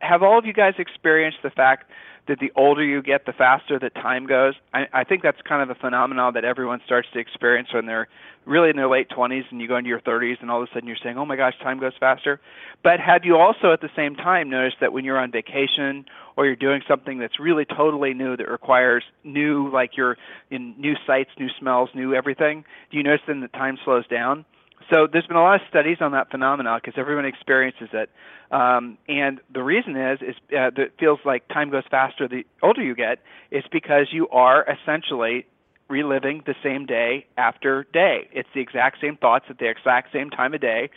have 0.00 0.22
all 0.22 0.38
of 0.38 0.46
you 0.46 0.52
guys 0.52 0.74
experienced 0.78 1.42
the 1.42 1.50
fact 1.50 1.90
that 2.28 2.38
the 2.40 2.50
older 2.56 2.84
you 2.84 3.02
get, 3.02 3.26
the 3.26 3.32
faster 3.32 3.78
the 3.78 3.90
time 3.90 4.26
goes. 4.26 4.54
I, 4.74 4.86
I 4.92 5.04
think 5.04 5.22
that's 5.22 5.40
kind 5.48 5.62
of 5.62 5.74
a 5.74 5.78
phenomenon 5.80 6.34
that 6.34 6.44
everyone 6.44 6.80
starts 6.84 7.08
to 7.12 7.18
experience 7.18 7.68
when 7.72 7.86
they're 7.86 8.08
really 8.44 8.70
in 8.70 8.76
their 8.76 8.88
late 8.88 9.08
20s 9.10 9.42
and 9.50 9.60
you 9.60 9.68
go 9.68 9.76
into 9.76 9.88
your 9.88 10.00
30s 10.00 10.36
and 10.40 10.50
all 10.50 10.62
of 10.62 10.68
a 10.68 10.74
sudden 10.74 10.86
you're 10.86 10.96
saying, 11.02 11.18
oh 11.18 11.24
my 11.24 11.36
gosh, 11.36 11.54
time 11.62 11.80
goes 11.80 11.92
faster. 11.98 12.40
But 12.82 13.00
have 13.00 13.24
you 13.24 13.36
also 13.36 13.72
at 13.72 13.80
the 13.80 13.90
same 13.96 14.14
time 14.14 14.50
noticed 14.50 14.76
that 14.80 14.92
when 14.92 15.04
you're 15.04 15.18
on 15.18 15.32
vacation 15.32 16.04
or 16.36 16.46
you're 16.46 16.56
doing 16.56 16.82
something 16.88 17.18
that's 17.18 17.40
really 17.40 17.64
totally 17.64 18.14
new 18.14 18.36
that 18.36 18.48
requires 18.48 19.02
new, 19.24 19.70
like 19.72 19.96
you're 19.96 20.16
in 20.50 20.74
new 20.78 20.94
sights, 21.06 21.30
new 21.38 21.48
smells, 21.58 21.90
new 21.94 22.14
everything, 22.14 22.64
do 22.90 22.96
you 22.96 23.02
notice 23.02 23.22
then 23.26 23.40
that 23.40 23.52
time 23.52 23.78
slows 23.84 24.06
down? 24.06 24.44
So 24.90 25.08
there's 25.10 25.26
been 25.26 25.36
a 25.36 25.42
lot 25.42 25.56
of 25.56 25.68
studies 25.68 25.98
on 26.00 26.12
that 26.12 26.30
phenomenon 26.30 26.80
because 26.82 26.98
everyone 26.98 27.24
experiences 27.24 27.88
it, 27.92 28.10
um, 28.50 28.98
and 29.08 29.40
the 29.52 29.62
reason 29.62 29.96
is 29.96 30.20
is 30.22 30.36
uh, 30.50 30.70
that 30.70 30.78
it 30.78 30.92
feels 30.98 31.18
like 31.24 31.48
time 31.48 31.70
goes 31.70 31.82
faster 31.90 32.28
the 32.28 32.44
older 32.62 32.82
you 32.82 32.94
get. 32.94 33.18
It's 33.50 33.66
because 33.70 34.08
you 34.12 34.28
are 34.28 34.64
essentially 34.64 35.46
reliving 35.88 36.42
the 36.46 36.54
same 36.62 36.86
day 36.86 37.26
after 37.36 37.84
day. 37.92 38.28
It's 38.32 38.48
the 38.54 38.60
exact 38.60 39.00
same 39.00 39.16
thoughts 39.16 39.46
at 39.48 39.58
the 39.58 39.68
exact 39.68 40.12
same 40.12 40.30
time 40.30 40.54
of 40.54 40.60
day. 40.60 40.90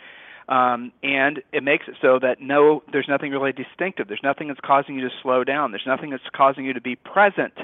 Um, 0.48 0.92
and 1.04 1.42
it 1.52 1.62
makes 1.62 1.86
it 1.86 1.94
so 2.02 2.18
that 2.18 2.40
no, 2.40 2.82
there's 2.92 3.06
nothing 3.08 3.30
really 3.30 3.52
distinctive. 3.52 4.08
There's 4.08 4.22
nothing 4.24 4.48
that's 4.48 4.60
causing 4.60 4.96
you 4.96 5.02
to 5.02 5.14
slow 5.22 5.44
down. 5.44 5.70
There's 5.70 5.86
nothing 5.86 6.10
that's 6.10 6.24
causing 6.34 6.64
you 6.64 6.72
to 6.72 6.80
be 6.80 6.96
present. 6.96 7.54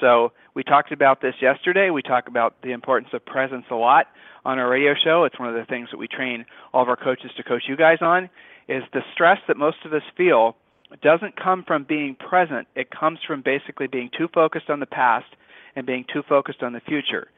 So 0.00 0.32
we 0.54 0.62
talked 0.62 0.92
about 0.92 1.20
this 1.20 1.34
yesterday. 1.40 1.90
We 1.90 2.02
talk 2.02 2.28
about 2.28 2.60
the 2.62 2.72
importance 2.72 3.10
of 3.12 3.24
presence 3.24 3.64
a 3.70 3.74
lot 3.74 4.06
on 4.44 4.58
our 4.58 4.68
radio 4.68 4.94
show. 5.02 5.24
It's 5.24 5.38
one 5.38 5.48
of 5.48 5.54
the 5.54 5.64
things 5.64 5.88
that 5.90 5.98
we 5.98 6.08
train 6.08 6.44
all 6.72 6.82
of 6.82 6.88
our 6.88 6.96
coaches 6.96 7.30
to 7.36 7.42
coach 7.42 7.62
you 7.68 7.76
guys 7.76 7.98
on. 8.00 8.30
Is 8.68 8.82
the 8.92 9.00
stress 9.14 9.38
that 9.48 9.56
most 9.56 9.78
of 9.84 9.92
us 9.94 10.02
feel 10.16 10.56
doesn't 11.02 11.36
come 11.36 11.64
from 11.66 11.84
being 11.84 12.14
present. 12.16 12.68
It 12.74 12.90
comes 12.90 13.18
from 13.26 13.42
basically 13.42 13.86
being 13.86 14.10
too 14.16 14.28
focused 14.32 14.70
on 14.70 14.80
the 14.80 14.86
past 14.86 15.26
and 15.76 15.86
being 15.86 16.04
too 16.12 16.22
focused 16.28 16.62
on 16.62 16.72
the 16.72 16.80
future. 16.80 17.28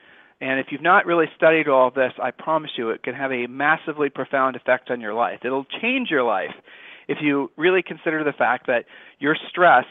And 0.40 0.58
if 0.58 0.66
you've 0.70 0.82
not 0.82 1.06
really 1.06 1.26
studied 1.36 1.68
all 1.68 1.88
of 1.88 1.94
this, 1.94 2.12
I 2.22 2.30
promise 2.30 2.70
you 2.76 2.90
it 2.90 3.02
can 3.02 3.14
have 3.14 3.30
a 3.30 3.46
massively 3.46 4.08
profound 4.08 4.56
effect 4.56 4.90
on 4.90 5.00
your 5.00 5.14
life. 5.14 5.40
It'll 5.44 5.66
change 5.82 6.10
your 6.10 6.22
life 6.22 6.54
if 7.08 7.18
you 7.20 7.50
really 7.56 7.82
consider 7.82 8.24
the 8.24 8.32
fact 8.32 8.66
that 8.68 8.84
your 9.18 9.36
stress 9.50 9.84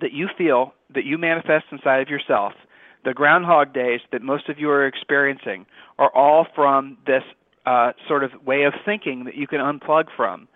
that 0.00 0.12
you 0.12 0.28
feel, 0.36 0.74
that 0.94 1.04
you 1.04 1.18
manifest 1.18 1.66
inside 1.70 2.00
of 2.00 2.08
yourself, 2.08 2.52
the 3.04 3.14
groundhog 3.14 3.72
days 3.72 4.00
that 4.12 4.22
most 4.22 4.48
of 4.48 4.58
you 4.58 4.70
are 4.70 4.86
experiencing, 4.86 5.66
are 5.98 6.10
all 6.14 6.46
from 6.54 6.96
this 7.06 7.22
uh, 7.66 7.92
sort 8.08 8.24
of 8.24 8.30
way 8.44 8.64
of 8.64 8.72
thinking 8.84 9.24
that 9.24 9.36
you 9.36 9.46
can 9.46 9.60
unplug 9.60 10.06
from. 10.16 10.48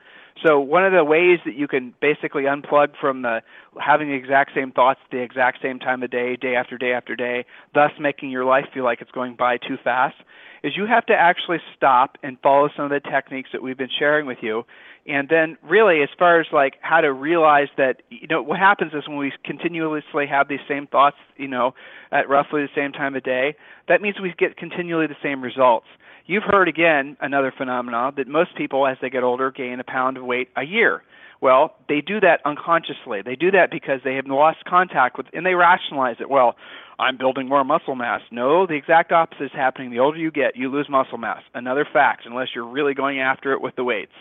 So 0.45 0.61
one 0.61 0.85
of 0.85 0.93
the 0.93 1.03
ways 1.03 1.39
that 1.47 1.55
you 1.55 1.67
can 1.67 1.95
basically 2.01 2.43
unplug 2.43 2.89
from 3.01 3.23
the 3.23 3.41
having 3.81 4.09
the 4.09 4.15
exact 4.15 4.51
same 4.55 4.71
thoughts 4.71 5.01
the 5.11 5.19
exact 5.23 5.63
same 5.63 5.79
time 5.79 6.03
of 6.03 6.11
day, 6.11 6.37
day 6.37 6.57
after 6.57 6.77
day 6.77 6.93
after 6.93 7.17
day, 7.17 7.47
thus 7.75 7.91
making 7.99 8.31
your 8.31 8.45
life 8.45 8.67
feel 8.73 8.85
like 8.85 9.01
it's 9.01 9.11
going 9.11 9.35
by 9.35 9.57
too 9.57 9.79
fast, 9.83 10.17
is 10.63 10.77
you 10.77 10.87
have 10.87 11.07
to 11.07 11.15
actually 11.15 11.59
stop 11.75 12.19
and 12.23 12.39
follow 12.43 12.69
some 12.77 12.85
of 12.85 12.91
the 12.91 13.01
techniques 13.01 13.51
that 13.53 13.63
we've 13.63 13.79
been 13.79 13.89
sharing 13.99 14.27
with 14.27 14.39
you. 14.43 14.65
And 15.09 15.29
then 15.29 15.57
really 15.63 16.03
as 16.03 16.09
far 16.19 16.41
as 16.41 16.47
like 16.53 16.75
how 16.81 17.01
to 17.01 17.13
realize 17.13 17.69
that 17.77 18.03
you 18.11 18.27
know 18.27 18.43
what 18.43 18.59
happens 18.59 18.93
is 18.93 19.07
when 19.07 19.19
we 19.19 19.33
continuously 19.45 20.27
have 20.27 20.49
these 20.49 20.61
same 20.69 20.87
thoughts, 20.87 21.17
you 21.37 21.49
know, 21.49 21.75
at 22.11 22.29
roughly 22.29 22.63
the 22.63 22.69
same 22.75 22.93
time 22.93 23.15
of 23.15 23.23
day, 23.23 23.55
that 23.89 24.03
means 24.03 24.17
we 24.21 24.35
get 24.37 24.57
continually 24.57 25.07
the 25.07 25.17
same 25.23 25.43
results. 25.43 25.87
You've 26.27 26.43
heard 26.43 26.67
again 26.69 27.17
another 27.21 27.53
phenomenon 27.57 28.15
that 28.17 28.27
most 28.27 28.57
people, 28.57 28.87
as 28.87 28.97
they 29.01 29.11
get 29.11 29.23
older, 29.23 29.53
gain 29.53 29.79
a 29.79 29.85
pound 29.85 30.17
of 30.17 30.25
weight 30.25 30.49
a 30.57 30.65
year. 30.65 31.03
Well, 31.41 31.77
they 31.89 32.01
do 32.01 32.19
that 32.21 32.41
unconsciously. 32.45 33.23
They 33.23 33.37
do 33.37 33.51
that 33.53 33.71
because 33.71 34.01
they 34.03 34.15
have 34.15 34.27
lost 34.27 34.65
contact 34.65 35.19
with, 35.19 35.27
and 35.33 35.47
they 35.47 35.55
rationalize 35.55 36.17
it. 36.19 36.29
Well, 36.31 36.57
I'm 36.99 37.17
building 37.17 37.49
more 37.49 37.63
muscle 37.63 37.95
mass. 37.95 38.23
No, 38.33 38.67
the 38.67 38.75
exact 38.75 39.13
opposite 39.13 39.45
is 39.45 39.51
happening. 39.53 39.91
The 39.91 39.99
older 39.99 40.19
you 40.19 40.31
get, 40.31 40.57
you 40.57 40.71
lose 40.71 40.89
muscle 40.89 41.19
mass. 41.19 41.43
Another 41.55 41.87
fact, 41.91 42.23
unless 42.27 42.49
you're 42.55 42.67
really 42.67 42.95
going 42.95 43.21
after 43.21 43.53
it 43.53 43.61
with 43.61 43.77
the 43.77 43.85
weights. 43.85 44.13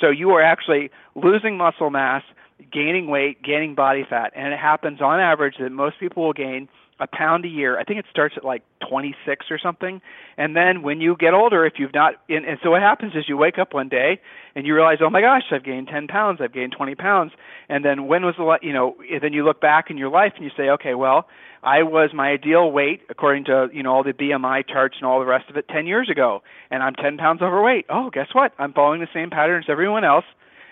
So 0.00 0.10
you 0.10 0.30
are 0.30 0.42
actually 0.42 0.90
losing 1.14 1.56
muscle 1.56 1.90
mass, 1.90 2.22
gaining 2.72 3.08
weight, 3.08 3.42
gaining 3.42 3.74
body 3.74 4.04
fat, 4.08 4.32
and 4.34 4.52
it 4.52 4.58
happens 4.58 5.00
on 5.00 5.20
average 5.20 5.56
that 5.58 5.70
most 5.70 5.98
people 5.98 6.24
will 6.24 6.32
gain 6.32 6.68
a 6.98 7.06
pound 7.06 7.44
a 7.44 7.48
year. 7.48 7.78
I 7.78 7.84
think 7.84 7.98
it 7.98 8.06
starts 8.10 8.34
at 8.36 8.44
like 8.44 8.62
26 8.88 9.46
or 9.50 9.58
something. 9.58 10.00
And 10.38 10.56
then 10.56 10.82
when 10.82 11.00
you 11.00 11.16
get 11.18 11.34
older, 11.34 11.66
if 11.66 11.74
you've 11.78 11.92
not, 11.92 12.14
and, 12.28 12.44
and 12.46 12.58
so 12.62 12.70
what 12.70 12.80
happens 12.82 13.12
is 13.14 13.24
you 13.28 13.36
wake 13.36 13.58
up 13.58 13.74
one 13.74 13.88
day 13.88 14.20
and 14.54 14.66
you 14.66 14.74
realize, 14.74 14.98
oh 15.02 15.10
my 15.10 15.20
gosh, 15.20 15.42
I've 15.50 15.64
gained 15.64 15.88
10 15.88 16.08
pounds, 16.08 16.40
I've 16.42 16.54
gained 16.54 16.72
20 16.76 16.94
pounds. 16.94 17.32
And 17.68 17.84
then 17.84 18.06
when 18.06 18.24
was 18.24 18.34
the, 18.38 18.58
you 18.66 18.72
know, 18.72 18.96
then 19.20 19.32
you 19.32 19.44
look 19.44 19.60
back 19.60 19.90
in 19.90 19.98
your 19.98 20.08
life 20.08 20.32
and 20.36 20.44
you 20.44 20.50
say, 20.56 20.70
okay, 20.70 20.94
well, 20.94 21.28
I 21.62 21.82
was 21.82 22.10
my 22.14 22.30
ideal 22.30 22.70
weight 22.70 23.02
according 23.10 23.44
to, 23.46 23.68
you 23.72 23.82
know, 23.82 23.92
all 23.92 24.04
the 24.04 24.12
BMI 24.12 24.66
charts 24.66 24.96
and 24.98 25.06
all 25.06 25.20
the 25.20 25.26
rest 25.26 25.50
of 25.50 25.56
it 25.56 25.68
10 25.68 25.86
years 25.86 26.08
ago. 26.08 26.42
And 26.70 26.82
I'm 26.82 26.94
10 26.94 27.18
pounds 27.18 27.42
overweight. 27.42 27.86
Oh, 27.90 28.08
guess 28.10 28.28
what? 28.32 28.52
I'm 28.58 28.72
following 28.72 29.00
the 29.00 29.08
same 29.12 29.30
pattern 29.30 29.62
as 29.62 29.68
everyone 29.68 30.04
else 30.04 30.24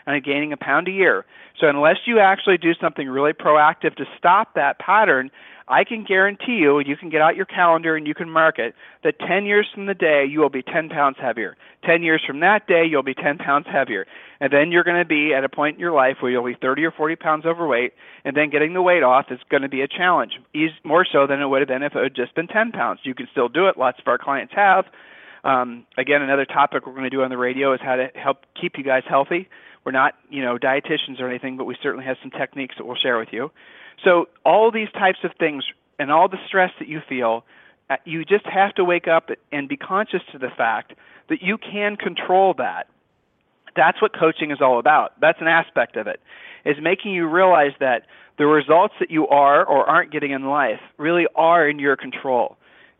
and 0.06 0.16
I'm 0.16 0.22
gaining 0.22 0.52
a 0.52 0.56
pound 0.56 0.88
a 0.88 0.90
year. 0.90 1.24
So 1.60 1.68
unless 1.68 1.96
you 2.06 2.18
actually 2.18 2.58
do 2.58 2.74
something 2.80 3.08
really 3.08 3.32
proactive 3.32 3.94
to 3.96 4.04
stop 4.18 4.54
that 4.54 4.78
pattern, 4.78 5.30
I 5.66 5.84
can 5.84 6.04
guarantee 6.04 6.56
you, 6.56 6.78
you 6.80 6.96
can 6.96 7.08
get 7.08 7.22
out 7.22 7.36
your 7.36 7.46
calendar 7.46 7.96
and 7.96 8.06
you 8.06 8.14
can 8.14 8.28
mark 8.28 8.58
it, 8.58 8.74
that 9.02 9.18
10 9.18 9.46
years 9.46 9.66
from 9.74 9.86
the 9.86 9.94
day, 9.94 10.24
you 10.28 10.40
will 10.40 10.50
be 10.50 10.62
10 10.62 10.90
pounds 10.90 11.16
heavier. 11.18 11.56
10 11.84 12.02
years 12.02 12.22
from 12.26 12.40
that 12.40 12.66
day, 12.66 12.84
you'll 12.84 13.02
be 13.02 13.14
10 13.14 13.38
pounds 13.38 13.66
heavier. 13.70 14.06
And 14.40 14.52
then 14.52 14.70
you're 14.70 14.84
going 14.84 15.00
to 15.00 15.06
be 15.06 15.32
at 15.32 15.42
a 15.42 15.48
point 15.48 15.76
in 15.76 15.80
your 15.80 15.92
life 15.92 16.16
where 16.20 16.30
you'll 16.30 16.44
be 16.44 16.56
30 16.60 16.84
or 16.84 16.90
40 16.90 17.16
pounds 17.16 17.46
overweight, 17.46 17.94
and 18.24 18.36
then 18.36 18.50
getting 18.50 18.74
the 18.74 18.82
weight 18.82 19.02
off 19.02 19.26
is 19.30 19.38
going 19.50 19.62
to 19.62 19.68
be 19.68 19.80
a 19.80 19.88
challenge, 19.88 20.32
more 20.84 21.06
so 21.10 21.26
than 21.26 21.40
it 21.40 21.46
would 21.46 21.60
have 21.60 21.68
been 21.68 21.82
if 21.82 21.94
it 21.94 22.02
had 22.02 22.14
just 22.14 22.34
been 22.34 22.46
10 22.46 22.72
pounds. 22.72 23.00
You 23.04 23.14
can 23.14 23.28
still 23.32 23.48
do 23.48 23.68
it. 23.68 23.78
Lots 23.78 23.98
of 23.98 24.06
our 24.06 24.18
clients 24.18 24.52
have. 24.54 24.84
Um, 25.44 25.86
again, 25.96 26.22
another 26.22 26.44
topic 26.44 26.86
we're 26.86 26.92
going 26.92 27.04
to 27.04 27.10
do 27.10 27.22
on 27.22 27.30
the 27.30 27.38
radio 27.38 27.72
is 27.74 27.80
how 27.82 27.96
to 27.96 28.08
help 28.14 28.38
keep 28.60 28.76
you 28.76 28.84
guys 28.84 29.02
healthy. 29.08 29.48
We're 29.84 29.92
not, 29.92 30.14
you 30.30 30.42
know, 30.42 30.58
dietitians 30.58 31.20
or 31.20 31.28
anything, 31.28 31.56
but 31.56 31.64
we 31.64 31.76
certainly 31.82 32.06
have 32.06 32.16
some 32.22 32.30
techniques 32.30 32.76
that 32.78 32.86
we'll 32.86 32.96
share 32.96 33.18
with 33.18 33.28
you. 33.32 33.50
So 34.02 34.28
all 34.44 34.70
these 34.70 34.90
types 34.92 35.18
of 35.24 35.32
things 35.38 35.64
and 35.98 36.10
all 36.10 36.28
the 36.28 36.38
stress 36.46 36.72
that 36.78 36.88
you 36.88 37.00
feel, 37.08 37.44
uh, 37.90 37.96
you 38.04 38.24
just 38.24 38.46
have 38.46 38.74
to 38.74 38.84
wake 38.84 39.08
up 39.08 39.30
and 39.52 39.68
be 39.68 39.76
conscious 39.76 40.22
to 40.32 40.38
the 40.38 40.50
fact 40.50 40.94
that 41.28 41.42
you 41.42 41.58
can 41.58 41.96
control 41.96 42.54
that. 42.58 42.88
That's 43.76 44.00
what 44.00 44.12
coaching 44.18 44.50
is 44.50 44.58
all 44.60 44.78
about. 44.78 45.18
That's 45.20 45.40
an 45.40 45.48
aspect 45.48 45.96
of 45.96 46.06
it. 46.06 46.20
Is 46.64 46.76
making 46.80 47.12
you 47.12 47.26
realize 47.26 47.72
that 47.80 48.06
the 48.38 48.46
results 48.46 48.94
that 49.00 49.10
you 49.10 49.28
are 49.28 49.64
or 49.64 49.88
aren't 49.88 50.10
getting 50.10 50.30
in 50.30 50.44
life 50.44 50.80
really 50.96 51.26
are 51.34 51.68
in 51.68 51.78
your 51.78 51.96
control. 51.96 52.56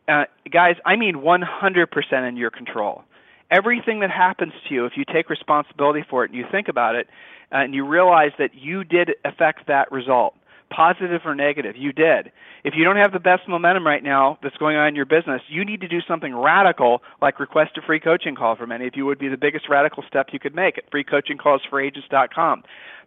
Uh, 0.07 0.24
guys, 0.50 0.76
I 0.85 0.96
mean 0.96 1.16
100% 1.16 2.28
in 2.28 2.37
your 2.37 2.50
control. 2.50 3.04
Everything 3.50 4.00
that 4.00 4.11
happens 4.11 4.52
to 4.68 4.74
you, 4.74 4.85
if 4.85 4.96
you 4.96 5.04
take 5.04 5.30
responsibility 5.30 6.04
for 6.09 6.24
it 6.24 6.30
and 6.30 6.38
you 6.38 6.46
think 6.50 6.68
about 6.68 6.94
it, 6.94 7.09
uh, 7.52 7.59
and 7.59 7.74
you 7.74 7.87
realize 7.87 8.33
that 8.38 8.54
you 8.54 8.85
did 8.85 9.12
affect 9.24 9.66
that 9.66 9.90
result, 9.90 10.35
positive 10.70 11.22
or 11.24 11.35
negative. 11.35 11.77
You 11.77 11.92
did. 11.92 12.33
If 12.64 12.74
you 12.77 12.85
don't 12.85 12.96
have 12.96 13.12
the 13.12 13.20
best 13.20 13.48
momentum 13.48 13.87
right 13.87 14.03
now 14.03 14.38
that's 14.42 14.57
going 14.57 14.77
on 14.77 14.88
in 14.88 14.94
your 14.94 15.05
business, 15.05 15.42
you 15.48 15.64
need 15.64 15.81
to 15.83 15.88
do 15.88 16.00
something 16.07 16.35
radical 16.35 17.03
like 17.20 17.38
request 17.38 17.77
a 17.77 17.83
free 17.83 18.00
coaching 18.00 18.35
call 18.35 18.57
from 18.57 18.72
any 18.72 18.87
of 18.87 18.94
you 18.96 19.07
would 19.07 19.18
be 19.18 19.29
the 19.29 19.37
biggest 19.37 19.68
radical 19.68 20.03
step 20.09 20.29
you 20.33 20.38
could 20.38 20.55
make 20.55 20.79
at 20.79 20.90
freecoachingcallsforagents.com. 20.90 22.62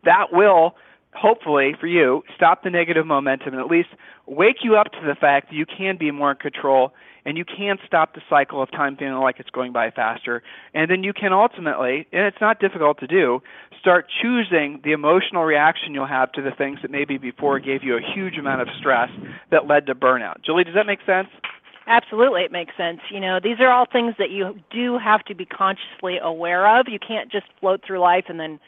That 0.05 0.27
will 0.31 0.75
hopefully 1.17 1.75
for 1.79 1.87
you 1.87 2.23
stop 2.35 2.63
the 2.63 2.69
negative 2.69 3.05
momentum 3.05 3.53
and 3.53 3.61
at 3.61 3.67
least 3.67 3.89
wake 4.25 4.57
you 4.63 4.75
up 4.75 4.91
to 4.91 4.99
the 5.05 5.15
fact 5.15 5.49
that 5.49 5.55
you 5.55 5.65
can 5.65 5.97
be 5.97 6.11
more 6.11 6.31
in 6.31 6.37
control 6.37 6.93
and 7.25 7.37
you 7.37 7.43
can 7.43 7.77
stop 7.85 8.15
the 8.15 8.21
cycle 8.29 8.61
of 8.61 8.71
time 8.71 8.95
feeling 8.95 9.15
like 9.15 9.37
it's 9.37 9.49
going 9.49 9.73
by 9.73 9.91
faster. 9.91 10.41
And 10.73 10.89
then 10.89 11.03
you 11.03 11.11
can 11.11 11.33
ultimately, 11.33 12.07
and 12.13 12.25
it's 12.25 12.39
not 12.39 12.61
difficult 12.61 12.99
to 12.99 13.07
do, 13.07 13.41
start 13.81 14.05
choosing 14.21 14.79
the 14.85 14.93
emotional 14.93 15.43
reaction 15.43 15.93
you'll 15.93 16.07
have 16.07 16.31
to 16.33 16.41
the 16.41 16.51
things 16.51 16.79
that 16.83 16.89
maybe 16.89 17.17
before 17.17 17.59
gave 17.59 17.83
you 17.83 17.97
a 17.97 18.01
huge 18.15 18.37
amount 18.37 18.61
of 18.61 18.69
stress 18.79 19.09
that 19.51 19.67
led 19.67 19.87
to 19.87 19.95
burnout. 19.95 20.41
Julie, 20.45 20.63
does 20.63 20.75
that 20.75 20.85
make 20.85 20.99
sense? 21.05 21.27
Absolutely, 21.85 22.43
it 22.43 22.51
makes 22.51 22.75
sense. 22.77 22.99
You 23.11 23.19
know, 23.19 23.39
these 23.43 23.59
are 23.59 23.71
all 23.71 23.85
things 23.91 24.15
that 24.19 24.29
you 24.29 24.57
do 24.71 24.97
have 24.97 25.23
to 25.25 25.35
be 25.35 25.45
consciously 25.45 26.19
aware 26.21 26.79
of. 26.79 26.87
You 26.89 26.99
can't 26.99 27.29
just 27.29 27.47
float 27.59 27.81
through 27.85 27.99
life 27.99 28.25
and 28.29 28.39
then 28.39 28.59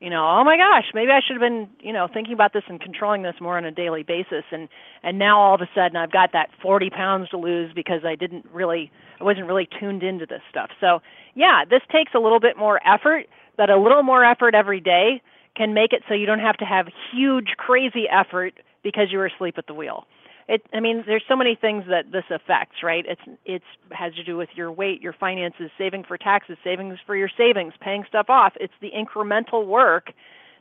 you 0.00 0.10
know, 0.10 0.24
oh 0.24 0.44
my 0.44 0.56
gosh, 0.56 0.84
maybe 0.94 1.10
I 1.10 1.20
should 1.26 1.34
have 1.34 1.40
been, 1.40 1.68
you 1.80 1.92
know, 1.92 2.08
thinking 2.12 2.32
about 2.32 2.52
this 2.52 2.62
and 2.68 2.80
controlling 2.80 3.22
this 3.22 3.34
more 3.40 3.56
on 3.56 3.64
a 3.64 3.72
daily 3.72 4.04
basis. 4.04 4.44
And 4.52 4.68
and 5.02 5.18
now 5.18 5.40
all 5.40 5.54
of 5.54 5.60
a 5.60 5.68
sudden 5.74 5.96
I've 5.96 6.12
got 6.12 6.32
that 6.32 6.50
40 6.62 6.90
pounds 6.90 7.28
to 7.30 7.36
lose 7.36 7.72
because 7.74 8.02
I 8.04 8.14
didn't 8.14 8.46
really, 8.52 8.92
I 9.20 9.24
wasn't 9.24 9.46
really 9.46 9.68
tuned 9.80 10.02
into 10.02 10.26
this 10.26 10.42
stuff. 10.50 10.70
So 10.80 11.00
yeah, 11.34 11.64
this 11.68 11.82
takes 11.90 12.12
a 12.14 12.18
little 12.18 12.40
bit 12.40 12.56
more 12.56 12.80
effort, 12.86 13.26
but 13.56 13.70
a 13.70 13.76
little 13.76 14.02
more 14.02 14.24
effort 14.24 14.54
every 14.54 14.80
day 14.80 15.20
can 15.56 15.74
make 15.74 15.92
it 15.92 16.02
so 16.08 16.14
you 16.14 16.26
don't 16.26 16.38
have 16.38 16.56
to 16.58 16.64
have 16.64 16.86
huge, 17.12 17.54
crazy 17.56 18.04
effort 18.08 18.54
because 18.84 19.08
you 19.10 19.18
were 19.18 19.26
asleep 19.26 19.56
at 19.58 19.66
the 19.66 19.74
wheel. 19.74 20.06
It 20.48 20.62
i 20.72 20.80
mean 20.80 21.04
there's 21.06 21.22
so 21.28 21.36
many 21.36 21.54
things 21.54 21.84
that 21.88 22.10
this 22.10 22.24
affects 22.30 22.82
right? 22.82 23.04
It's 23.06 23.20
it's 23.44 23.64
has 23.90 24.14
to 24.14 24.24
do 24.24 24.36
with 24.36 24.48
your 24.54 24.72
weight 24.72 25.02
your 25.02 25.12
finances 25.12 25.70
saving 25.78 26.04
for 26.04 26.18
taxes 26.18 26.56
savings 26.64 26.98
for 27.06 27.14
your 27.16 27.30
savings 27.36 27.74
paying 27.80 28.04
stuff 28.08 28.26
off. 28.28 28.54
It's 28.60 28.72
the 28.80 28.90
incremental 28.90 29.66
work 29.66 30.12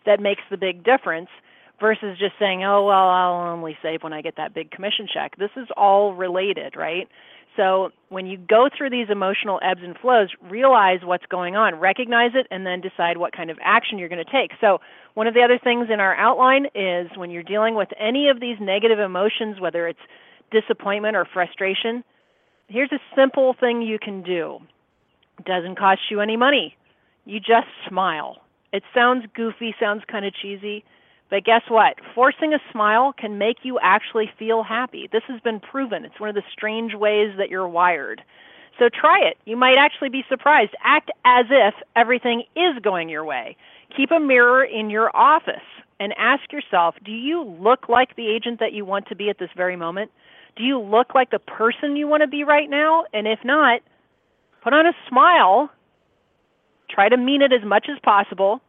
that 0.06 0.20
makes 0.20 0.42
the 0.50 0.58
big 0.58 0.84
difference 0.84 1.30
versus 1.80 2.18
just 2.18 2.34
saying 2.40 2.64
oh 2.64 2.86
well 2.86 3.10
i'll 3.10 3.52
only 3.54 3.78
save 3.82 4.04
when 4.04 4.14
i 4.14 4.22
get 4.22 4.36
that 4.38 4.54
big 4.54 4.72
commission 4.72 5.08
check. 5.12 5.38
This 5.38 5.52
is 5.56 5.68
all 5.76 6.14
related 6.14 6.76
right 6.76 7.08
so 7.58 7.90
when 8.10 8.28
you 8.28 8.38
go 8.38 8.70
through 8.76 8.92
these 8.92 9.08
emotional 9.10 9.60
ebbs 9.62 9.82
and 9.84 9.98
flows, 9.98 10.30
realize 10.50 11.00
what's 11.04 11.26
going 11.26 11.56
on, 11.56 11.76
recognize 11.76 12.32
it, 12.36 12.48
and 12.52 12.66
then 12.66 12.80
decide 12.80 13.18
what 13.18 13.36
kind 13.36 13.50
of 13.50 13.58
action 13.62 13.98
you're 13.98 14.08
going 14.08 14.24
to 14.24 14.32
take. 14.32 14.52
So 14.62 14.80
one 15.16 15.28
of 15.28 15.34
the 15.34 15.42
other 15.42 15.60
things 15.62 15.88
in 15.92 16.00
our 16.00 16.16
outline 16.16 16.68
is 16.76 17.10
when 17.18 17.32
you're 17.32 17.44
dealing 17.44 17.76
with 17.76 17.90
any 18.00 18.30
of 18.30 18.40
these 18.40 18.58
negative 18.62 19.00
emotions, 19.00 19.60
whether 19.60 19.88
it's 19.88 20.00
disappointment 20.52 21.18
or 21.18 21.26
frustration, 21.26 22.04
here's 22.70 22.92
a 22.92 23.00
simple 23.16 23.56
thing 23.60 23.82
you 23.82 24.00
can 24.00 24.22
do. 24.22 24.60
It 25.40 25.46
doesn't 25.46 25.78
cost 25.78 26.02
you 26.10 26.22
any 26.22 26.38
money. 26.38 26.78
You 27.26 27.40
just 27.40 27.68
smile. 27.90 28.38
It 28.72 28.84
sounds 28.94 29.26
goofy, 29.36 29.76
sounds 29.80 30.04
kind 30.08 30.26
of 30.26 30.34
cheesy 30.34 30.86
but 31.30 31.44
guess 31.44 31.64
what? 31.68 31.96
Forcing 32.16 32.54
a 32.54 32.60
smile 32.72 33.14
can 33.14 33.38
make 33.38 33.58
you 33.64 33.80
actually 33.82 34.30
feel 34.40 34.64
happy. 34.64 35.10
This 35.12 35.24
has 35.28 35.42
been 35.42 35.60
proven. 35.60 36.06
It's 36.06 36.20
one 36.20 36.30
of 36.30 36.36
the 36.36 36.44
strange 36.52 36.94
ways 36.94 37.34
that 37.38 37.50
you're 37.50 37.68
wired. 37.68 38.22
So 38.80 38.90
try 38.90 39.20
it. 39.28 39.38
You 39.46 39.58
might 39.58 39.76
actually 39.78 40.10
be 40.10 40.24
surprised. 40.30 40.72
Act 40.84 41.12
as 41.26 41.46
if 41.50 41.74
everything 41.96 42.44
is 42.56 42.82
going 42.82 43.10
your 43.10 43.26
way. 43.26 43.58
Keep 43.96 44.12
a 44.12 44.20
mirror 44.20 44.64
in 44.64 44.90
your 44.90 45.14
office 45.16 45.56
and 46.00 46.14
ask 46.18 46.52
yourself 46.52 46.96
do 47.04 47.12
you 47.12 47.44
look 47.44 47.90
like 47.90 48.16
the 48.16 48.30
agent 48.30 48.60
that 48.60 48.74
you 48.74 48.86
want 48.86 49.08
to 49.08 49.16
be 49.16 49.30
at 49.30 49.40
this 49.40 49.50
very 49.58 49.76
moment? 49.76 50.12
Do 50.56 50.64
you 50.64 50.80
look 50.80 51.14
like 51.14 51.32
the 51.32 51.40
person 51.40 51.96
you 51.96 52.08
want 52.08 52.22
to 52.22 52.28
be 52.28 52.44
right 52.44 52.70
now? 52.70 53.06
And 53.14 53.28
if 53.28 53.40
not, 53.44 53.82
put 54.64 54.74
on 54.74 54.86
a 54.86 54.94
smile. 55.10 55.70
Try 56.90 57.10
to 57.10 57.18
mean 57.18 57.42
it 57.42 57.52
as 57.52 57.66
much 57.66 57.88
as 57.92 58.00
possible 58.02 58.62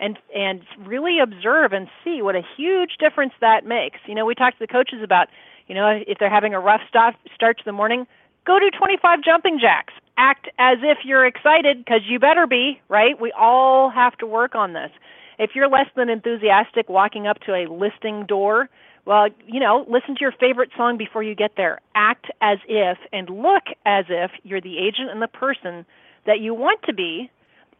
and 0.00 0.18
and 0.34 0.62
really 0.84 1.20
observe 1.20 1.72
and 1.72 1.86
see 2.02 2.22
what 2.22 2.34
a 2.34 2.42
huge 2.56 2.96
difference 2.98 3.34
that 3.40 3.64
makes. 3.64 3.98
You 4.06 4.14
know, 4.14 4.24
we 4.24 4.34
talked 4.34 4.58
to 4.58 4.66
the 4.66 4.72
coaches 4.72 5.00
about, 5.04 5.28
you 5.68 5.74
know, 5.74 6.00
if 6.06 6.18
they're 6.18 6.30
having 6.30 6.54
a 6.54 6.60
rough 6.60 6.80
start 6.88 7.14
start 7.34 7.58
to 7.58 7.64
the 7.64 7.72
morning, 7.72 8.06
go 8.46 8.58
do 8.58 8.70
25 8.76 9.22
jumping 9.22 9.60
jacks. 9.60 9.92
Act 10.16 10.48
as 10.58 10.78
if 10.82 10.98
you're 11.04 11.26
excited 11.26 11.84
because 11.84 12.00
you 12.06 12.18
better 12.18 12.46
be, 12.46 12.80
right? 12.88 13.20
We 13.20 13.32
all 13.32 13.90
have 13.90 14.16
to 14.18 14.26
work 14.26 14.54
on 14.54 14.72
this. 14.72 14.90
If 15.38 15.50
you're 15.54 15.68
less 15.68 15.86
than 15.96 16.10
enthusiastic 16.10 16.88
walking 16.88 17.26
up 17.26 17.38
to 17.40 17.54
a 17.54 17.66
listing 17.70 18.26
door, 18.26 18.68
well, 19.06 19.28
you 19.46 19.60
know, 19.60 19.86
listen 19.88 20.14
to 20.14 20.20
your 20.20 20.32
favorite 20.32 20.70
song 20.76 20.98
before 20.98 21.22
you 21.22 21.34
get 21.34 21.52
there. 21.56 21.80
Act 21.94 22.26
as 22.42 22.58
if 22.68 22.98
and 23.12 23.30
look 23.30 23.64
as 23.86 24.06
if 24.08 24.30
you're 24.42 24.60
the 24.60 24.78
agent 24.78 25.10
and 25.10 25.22
the 25.22 25.28
person 25.28 25.86
that 26.26 26.40
you 26.40 26.52
want 26.52 26.82
to 26.82 26.92
be 26.92 27.30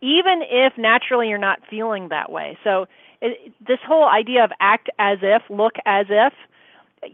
even 0.00 0.42
if 0.42 0.72
naturally 0.78 1.28
you're 1.28 1.38
not 1.38 1.60
feeling 1.68 2.08
that 2.08 2.30
way. 2.30 2.58
So 2.64 2.86
it, 3.20 3.52
this 3.66 3.78
whole 3.86 4.08
idea 4.08 4.44
of 4.44 4.50
act 4.60 4.88
as 4.98 5.18
if, 5.22 5.42
look 5.50 5.74
as 5.84 6.06
if, 6.08 6.32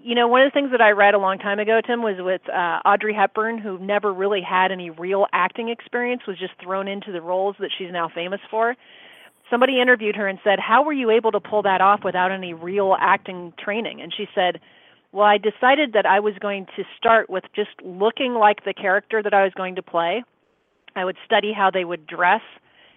you 0.03 0.15
know, 0.15 0.27
one 0.27 0.43
of 0.43 0.47
the 0.53 0.55
things 0.55 0.73
that 0.73 0.81
I 0.81 0.91
read 0.91 1.15
a 1.15 1.19
long 1.19 1.39
time 1.39 1.59
ago, 1.59 1.81
Tim, 1.85 2.03
was 2.03 2.17
with 2.19 2.43
uh, 2.49 2.81
Audrey 2.85 3.15
Hepburn, 3.15 3.59
who 3.59 3.79
never 3.79 4.13
really 4.13 4.41
had 4.41 4.73
any 4.73 4.91
real 4.91 5.27
acting 5.33 5.69
experience, 5.69 6.23
was 6.27 6.39
just 6.39 6.55
thrown 6.63 6.89
into 6.89 7.13
the 7.13 7.21
roles 7.21 7.57
that 7.61 7.71
she's 7.77 7.93
now 7.93 8.09
famous 8.13 8.41
for. 8.51 8.75
Somebody 9.49 9.81
interviewed 9.81 10.17
her 10.17 10.27
and 10.27 10.41
said, 10.43 10.59
"How 10.59 10.83
were 10.83 10.93
you 10.93 11.11
able 11.11 11.31
to 11.31 11.39
pull 11.39 11.63
that 11.63 11.81
off 11.81 12.01
without 12.03 12.33
any 12.33 12.53
real 12.53 12.97
acting 12.99 13.53
training?" 13.59 14.01
And 14.01 14.13
she 14.13 14.27
said, 14.35 14.59
"Well, 15.13 15.25
I 15.25 15.39
decided 15.39 15.93
that 15.93 16.05
I 16.05 16.19
was 16.19 16.35
going 16.41 16.67
to 16.77 16.83
start 16.97 17.31
with 17.31 17.45
just 17.55 17.71
looking 17.85 18.35
like 18.35 18.65
the 18.65 18.75
character 18.75 19.23
that 19.23 19.33
I 19.33 19.45
was 19.45 19.53
going 19.55 19.77
to 19.77 19.83
play. 19.83 20.25
I 20.97 21.05
would 21.05 21.17
study 21.25 21.53
how 21.53 21.71
they 21.71 21.85
would 21.85 22.09
dress." 22.09 22.43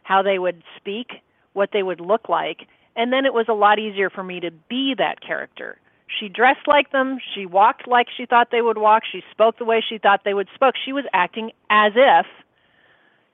How 0.10 0.24
they 0.24 0.40
would 0.40 0.64
speak, 0.76 1.12
what 1.54 1.70
they 1.72 1.84
would 1.84 2.02
look 2.02 2.30
like, 2.30 2.68
and 2.96 3.14
then 3.14 3.26
it 3.28 3.34
was 3.34 3.46
a 3.48 3.54
lot 3.54 3.78
easier 3.78 4.10
for 4.10 4.24
me 4.24 4.40
to 4.40 4.50
be 4.68 4.96
that 4.98 5.22
character. 5.22 5.78
She 6.20 6.28
dressed 6.28 6.68
like 6.68 6.92
them, 6.92 7.20
she 7.36 7.46
walked 7.46 7.88
like 7.88 8.08
she 8.18 8.26
thought 8.26 8.48
they 8.52 8.64
would 8.64 8.80
walk, 8.80 9.04
she 9.10 9.22
spoke 9.30 9.60
the 9.60 9.66
way 9.66 9.84
she 9.88 10.00
thought 10.00 10.22
they 10.26 10.34
would 10.34 10.48
spoke. 10.56 10.74
She 10.84 10.94
was 10.94 11.06
acting 11.14 11.52
as 11.70 11.92
if 11.96 12.26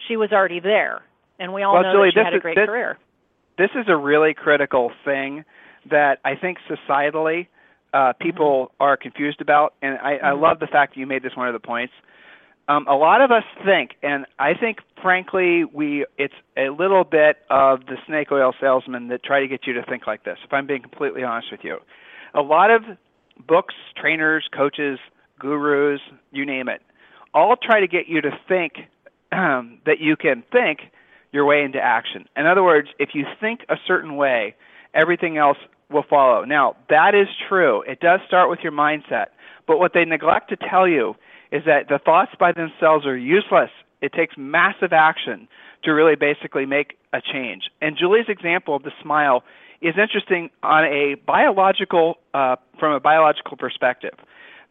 she 0.05 0.17
was 0.17 0.33
already 0.33 0.59
there. 0.59 1.01
And 1.39 1.53
we 1.53 1.63
all 1.63 1.75
well, 1.75 1.83
know 1.83 1.93
Julie, 1.93 2.11
that 2.13 2.19
she 2.19 2.25
had 2.25 2.33
a 2.33 2.39
great 2.39 2.57
this, 2.57 2.65
career. 2.65 2.97
This 3.57 3.69
is 3.73 3.85
a 3.88 3.95
really 3.95 4.33
critical 4.33 4.91
thing 5.05 5.45
that 5.89 6.19
I 6.25 6.35
think 6.35 6.57
societally 6.69 7.47
uh, 7.93 8.11
people 8.19 8.65
mm-hmm. 8.65 8.83
are 8.83 8.97
confused 8.97 9.39
about, 9.39 9.75
and 9.81 9.97
I, 9.99 10.15
mm-hmm. 10.15 10.25
I 10.25 10.31
love 10.33 10.59
the 10.59 10.67
fact 10.67 10.95
that 10.95 10.99
you 10.99 11.07
made 11.07 11.23
this 11.23 11.38
one 11.38 11.47
of 11.47 11.53
the 11.53 11.65
points 11.65 11.93
um, 12.67 12.88
a 12.88 12.95
lot 12.95 13.21
of 13.21 13.32
us 13.32 13.43
think, 13.63 13.91
and 14.01 14.25
I 14.39 14.54
think, 14.56 14.80
frankly, 15.01 15.65
we 15.65 16.06
it's 16.17 16.34
a 16.58 16.69
little 16.69 17.04
bit 17.04 17.38
of 17.49 17.86
the 17.86 17.97
snake 18.08 18.32
oil 18.32 18.54
salesman 18.60 19.10
that 19.10 19.23
try 19.23 19.39
to 19.39 19.47
get 19.47 19.67
you 19.67 19.73
to 19.73 19.84
think 19.84 20.08
like 20.08 20.23
this. 20.23 20.38
If 20.43 20.51
I'm 20.51 20.65
being 20.65 20.82
completely 20.82 21.23
honest 21.23 21.51
with 21.51 21.62
you, 21.63 21.78
a 22.34 22.41
lot 22.41 22.71
of 22.71 22.84
books, 23.47 23.75
trainers, 23.95 24.47
coaches, 24.56 24.97
gurus, 25.39 26.01
you 26.32 26.45
name 26.45 26.67
it, 26.67 26.82
all 27.34 27.56
try 27.56 27.82
to 27.82 27.88
get 27.88 28.08
you 28.08 28.21
to 28.21 28.32
think 28.47 28.73
um, 29.32 29.80
that 29.86 29.99
you 29.99 30.15
can 30.15 30.43
think 30.51 30.80
your 31.32 31.45
way 31.45 31.63
into 31.63 31.80
action. 31.80 32.25
In 32.36 32.47
other 32.47 32.63
words, 32.63 32.88
if 32.97 33.10
you 33.13 33.25
think 33.39 33.62
a 33.69 33.75
certain 33.86 34.15
way, 34.15 34.56
everything 34.93 35.38
else 35.38 35.58
will 35.91 36.06
follow. 36.10 36.45
Now, 36.45 36.78
that 36.89 37.13
is 37.13 37.28
true. 37.47 37.82
It 37.84 37.99
does 37.99 38.21
start 38.28 38.49
with 38.49 38.60
your 38.63 38.71
mindset. 38.71 39.28
But 39.67 39.78
what 39.78 39.93
they 39.93 40.06
neglect 40.06 40.49
to 40.49 40.56
tell 40.56 40.88
you 40.88 41.15
is 41.55 41.63
that 41.65 41.87
the 41.87 41.99
thoughts 41.99 42.31
by 42.37 42.51
themselves 42.51 43.05
are 43.05 43.17
useless. 43.17 43.69
It 44.01 44.11
takes 44.11 44.35
massive 44.37 44.91
action 44.91 45.47
to 45.83 45.91
really 45.91 46.15
basically 46.15 46.65
make 46.65 46.97
a 47.13 47.21
change. 47.21 47.63
And 47.81 47.97
Julie's 47.97 48.27
example 48.27 48.75
of 48.75 48.83
the 48.83 48.91
smile 49.01 49.43
is 49.81 49.95
interesting 49.97 50.49
on 50.63 50.83
a 50.83 51.15
biological, 51.25 52.17
uh, 52.33 52.57
from 52.79 52.91
a 52.93 52.99
biological 52.99 53.55
perspective. 53.55 54.15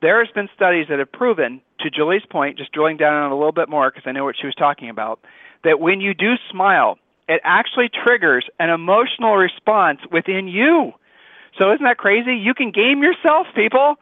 There 0.02 0.22
has 0.22 0.32
been 0.34 0.48
studies 0.54 0.86
that 0.90 0.98
have 0.98 1.10
proven, 1.10 1.62
to 1.80 1.88
Julie's 1.88 2.26
point, 2.28 2.58
just 2.58 2.72
drilling 2.72 2.98
down 2.98 3.14
on 3.14 3.32
a 3.32 3.34
little 3.34 3.52
bit 3.52 3.70
more 3.70 3.90
because 3.90 4.04
I 4.06 4.12
know 4.12 4.24
what 4.24 4.36
she 4.38 4.46
was 4.46 4.54
talking 4.54 4.90
about, 4.90 5.20
that 5.62 5.80
when 5.80 6.02
you 6.02 6.12
do 6.12 6.34
smile, 6.50 6.98
it 7.28 7.40
actually 7.44 7.88
triggers 7.88 8.44
an 8.60 8.68
emotional 8.68 9.36
response 9.36 10.00
within 10.12 10.48
you. 10.48 10.92
So 11.58 11.72
isn't 11.72 11.84
that 11.84 11.96
crazy? 11.96 12.34
You 12.34 12.52
can 12.52 12.70
game 12.70 13.02
yourself, 13.02 13.46
people. 13.54 13.96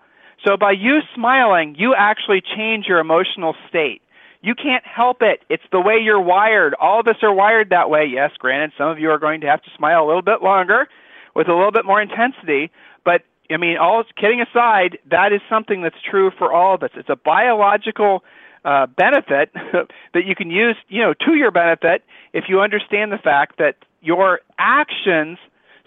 So 0.45 0.57
by 0.57 0.73
you 0.73 1.01
smiling, 1.15 1.77
you 1.79 1.95
actually 1.97 2.43
change 2.57 2.87
your 2.87 2.99
emotional 2.99 3.55
state. 3.69 4.03
You 4.41 4.55
can't 4.57 4.85
help 4.85 5.19
it. 5.21 5.43
It's 5.49 5.63
the 5.71 5.81
way 5.81 5.99
you're 6.03 6.21
wired. 6.21 6.75
All 6.81 6.99
of 6.99 7.07
us 7.07 7.17
are 7.23 7.33
wired 7.33 7.71
that 7.71 7.91
way. 7.91 8.07
Yes, 8.13 8.33
granted, 8.39 8.73
some 8.77 8.89
of 8.89 8.99
you 8.99 9.11
are 9.11 9.19
going 9.19 9.41
to 9.43 9.47
have 9.47 9.63
to 9.63 9.71
smile 9.77 10.05
a 10.05 10.07
little 10.07 10.23
bit 10.23 10.43
longer 10.43 10.89
with 11.35 11.49
a 11.49 11.55
little 11.55 11.71
bit 11.71 11.85
more 11.85 12.03
intensity, 12.03 12.71
but 13.05 13.23
I 13.51 13.57
mean, 13.57 13.77
all 13.77 14.05
kidding 14.19 14.41
aside, 14.41 14.99
that 15.11 15.33
is 15.33 15.41
something 15.49 15.83
that's 15.83 16.01
true 16.09 16.31
for 16.37 16.53
all 16.53 16.75
of 16.75 16.83
us. 16.83 16.91
It's 16.95 17.09
a 17.09 17.17
biological 17.17 18.25
uh, 18.65 18.87
benefit 18.87 19.53
that 20.15 20.25
you 20.25 20.35
can 20.35 20.51
use, 20.51 20.77
you 20.89 21.03
know, 21.03 21.15
to 21.27 21.35
your 21.35 21.51
benefit 21.51 22.03
if 22.33 22.45
you 22.49 22.61
understand 22.61 23.13
the 23.13 23.19
fact 23.19 23.59
that 23.59 23.77
your 24.01 24.41
actions 24.59 25.39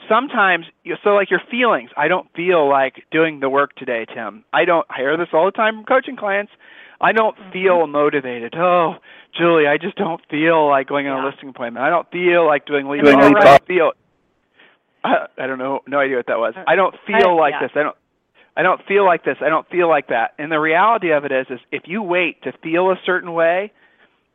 sometimes 0.09 0.65
so 1.03 1.11
like 1.11 1.29
your 1.29 1.41
feelings 1.49 1.89
i 1.97 2.07
don't 2.07 2.27
feel 2.35 2.67
like 2.69 3.03
doing 3.11 3.39
the 3.39 3.49
work 3.49 3.75
today 3.75 4.05
tim 4.13 4.43
i 4.53 4.65
don't 4.65 4.85
I 4.89 4.97
hear 4.97 5.17
this 5.17 5.29
all 5.33 5.45
the 5.45 5.51
time 5.51 5.75
from 5.75 5.85
coaching 5.85 6.15
clients 6.15 6.51
i 7.01 7.11
don't 7.11 7.37
mm-hmm. 7.37 7.51
feel 7.51 7.87
motivated 7.87 8.53
oh 8.55 8.95
julie 9.37 9.67
i 9.67 9.77
just 9.77 9.95
don't 9.97 10.21
feel 10.29 10.67
like 10.67 10.87
going 10.87 11.07
on 11.07 11.17
yeah. 11.17 11.27
a 11.27 11.29
listing 11.29 11.49
appointment 11.49 11.83
i 11.83 11.89
don't 11.89 12.09
feel 12.11 12.45
like 12.45 12.65
doing 12.65 12.87
lead 12.87 13.03
doing 13.03 13.17
I 13.17 13.29
don't 13.29 13.67
feel 13.67 13.91
I, 15.03 15.27
I 15.37 15.47
don't 15.47 15.59
know 15.59 15.81
no 15.87 15.99
idea 15.99 16.17
what 16.17 16.27
that 16.27 16.39
was 16.39 16.53
i 16.67 16.75
don't 16.75 16.95
feel 17.05 17.29
I, 17.29 17.33
like 17.33 17.53
yeah. 17.59 17.67
this 17.67 17.71
i 17.75 17.83
don't 17.83 17.97
I 18.57 18.63
don't 18.63 18.81
feel 18.87 19.05
like 19.05 19.25
this. 19.25 19.37
I 19.41 19.49
don't 19.49 19.67
feel 19.69 19.89
like 19.89 20.07
that. 20.07 20.33
And 20.37 20.51
the 20.51 20.59
reality 20.59 21.11
of 21.11 21.25
it 21.25 21.31
is, 21.31 21.45
is 21.49 21.59
if 21.71 21.83
you 21.87 22.01
wait 22.01 22.41
to 22.43 22.53
feel 22.63 22.89
a 22.89 22.95
certain 23.05 23.33
way, 23.33 23.73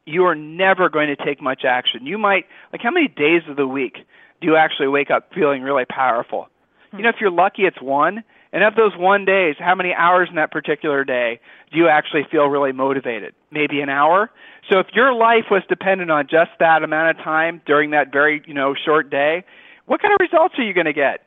you 0.04 0.24
are 0.24 0.34
never 0.34 0.88
going 0.88 1.14
to 1.14 1.24
take 1.24 1.40
much 1.40 1.62
action. 1.64 2.06
You 2.06 2.18
might, 2.18 2.44
like, 2.72 2.82
how 2.82 2.90
many 2.90 3.08
days 3.08 3.42
of 3.48 3.56
the 3.56 3.66
week 3.66 3.96
do 4.40 4.48
you 4.48 4.56
actually 4.56 4.88
wake 4.88 5.10
up 5.10 5.32
feeling 5.34 5.62
really 5.62 5.84
powerful? 5.84 6.48
Hmm. 6.90 6.98
You 6.98 7.02
know, 7.04 7.08
if 7.10 7.16
you're 7.20 7.30
lucky, 7.30 7.62
it's 7.62 7.80
one. 7.80 8.24
And 8.52 8.64
of 8.64 8.74
those 8.74 8.96
one 8.96 9.24
days, 9.24 9.54
how 9.58 9.74
many 9.76 9.94
hours 9.94 10.28
in 10.28 10.36
that 10.36 10.50
particular 10.50 11.04
day 11.04 11.40
do 11.70 11.78
you 11.78 11.88
actually 11.88 12.26
feel 12.30 12.46
really 12.46 12.72
motivated? 12.72 13.34
Maybe 13.52 13.80
an 13.80 13.88
hour. 13.88 14.30
So 14.68 14.80
if 14.80 14.88
your 14.92 15.12
life 15.12 15.44
was 15.50 15.62
dependent 15.68 16.10
on 16.10 16.26
just 16.28 16.50
that 16.58 16.82
amount 16.82 17.16
of 17.16 17.24
time 17.24 17.62
during 17.64 17.90
that 17.90 18.10
very, 18.12 18.42
you 18.46 18.54
know, 18.54 18.74
short 18.74 19.08
day, 19.08 19.44
what 19.86 20.02
kind 20.02 20.12
of 20.12 20.18
results 20.20 20.54
are 20.58 20.64
you 20.64 20.74
going 20.74 20.86
to 20.86 20.92
get? 20.92 21.22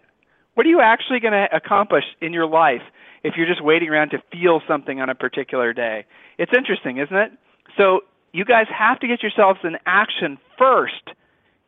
What 0.56 0.66
are 0.66 0.70
you 0.70 0.82
actually 0.82 1.20
going 1.20 1.34
to 1.34 1.48
accomplish 1.56 2.04
in 2.22 2.34
your 2.34 2.46
life 2.46 2.82
if 3.24 3.36
you're 3.38 3.48
just 3.48 3.64
waiting 3.64 3.90
around 3.90 4.10
to 4.10 4.22
feel 4.32 4.62
something 4.68 5.00
on 5.00 5.10
a 5.10 5.16
particular 5.16 5.74
day? 5.74 6.06
It's 6.38 6.52
interesting, 6.56 6.98
isn't 6.98 7.16
it? 7.16 7.32
So 7.78 8.02
you 8.34 8.44
guys 8.46 8.68
have 8.70 9.00
to 9.00 9.08
get 9.08 9.24
yourselves 9.24 9.60
in 9.64 9.78
action 9.86 10.38
first. 10.58 11.10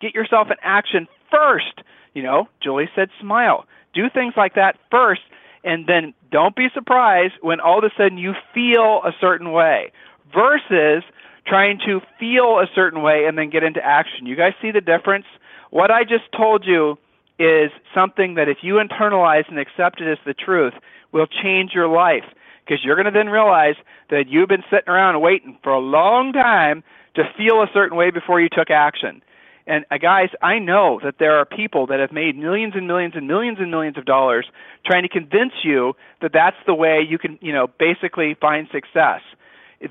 Get 0.01 0.13
yourself 0.13 0.47
in 0.51 0.58
action 0.62 1.08
first. 1.32 1.82
You 2.14 2.24
know, 2.24 2.48
Julie 2.62 2.90
said 2.96 3.10
smile. 3.20 3.66
Do 3.94 4.10
things 4.10 4.34
like 4.36 4.56
that 4.56 4.78
first, 4.92 5.22
And 5.64 5.88
then 5.88 6.14
don't 6.32 6.56
be 6.56 6.68
surprised 6.74 7.34
when 7.42 7.60
all 7.60 7.80
of 7.80 7.84
a 7.84 7.90
sudden 7.98 8.18
you 8.18 8.34
feel 8.54 9.02
a 9.04 9.12
certain 9.20 9.52
way 9.52 9.92
versus 10.34 11.04
trying 11.48 11.80
to 11.86 12.02
feel 12.20 12.60
a 12.60 12.68
certain 12.74 13.02
way 13.02 13.26
and 13.26 13.38
then 13.38 13.50
get 13.50 13.64
into 13.64 13.84
action. 13.84 14.26
You 14.26 14.36
guys 14.36 14.54
see 14.62 14.72
the 14.72 14.82
difference? 14.82 15.26
What 15.72 15.92
I 15.92 16.04
just 16.04 16.32
told 16.36 16.66
you 16.66 16.98
is 17.40 17.72
something 17.94 18.36
that 18.36 18.48
if 18.48 18.58
you 18.62 18.76
internalize 18.76 19.48
and 19.50 19.60
accept 19.60 20.02
it 20.02 20.12
as 20.12 20.18
the 20.26 20.34
truth, 20.34 20.74
will 21.12 21.28
change 21.28 21.72
your 21.74 21.88
life 21.88 22.26
because 22.66 22.84
you're 22.84 22.96
going 22.96 23.06
to 23.06 23.12
then 23.12 23.30
realize 23.30 23.76
that 24.10 24.26
you've 24.28 24.50
been 24.50 24.64
sitting 24.70 24.90
around 24.90 25.22
waiting 25.22 25.58
for 25.64 25.72
a 25.72 25.80
long 25.80 26.34
time 26.34 26.84
to 27.16 27.24
feel 27.38 27.62
a 27.62 27.68
certain 27.74 27.98
way 27.98 28.12
before 28.12 28.42
you 28.42 28.50
took 28.50 28.70
action. 28.70 29.22
And 29.67 29.86
uh, 29.89 29.97
guys, 29.97 30.30
I 30.41 30.60
know 30.60 30.99
that 31.04 31.15
there 31.19 31.38
are 31.38 31.45
people 31.45 31.88
that 31.88 31.99
have 31.99 32.12
made 32.12 32.38
millions 32.38 32.73
and 32.75 32.88
millions 32.88 33.13
and 33.15 33.28
millions 33.28 33.58
and 33.60 33.71
millions 33.71 33.97
of 33.97 34.06
dollars 34.06 34.45
trying 34.86 35.04
to 35.04 35.10
convince 35.10 35.54
you 35.63 35.95
that 36.21 36.32
that's 36.34 36.58
the 36.67 36.73
way 36.73 37.01
you 37.08 37.17
can, 37.17 37.39
you 37.41 37.51
know, 37.51 37.67
basically 37.80 38.36
find 38.39 38.67
success. 38.71 39.21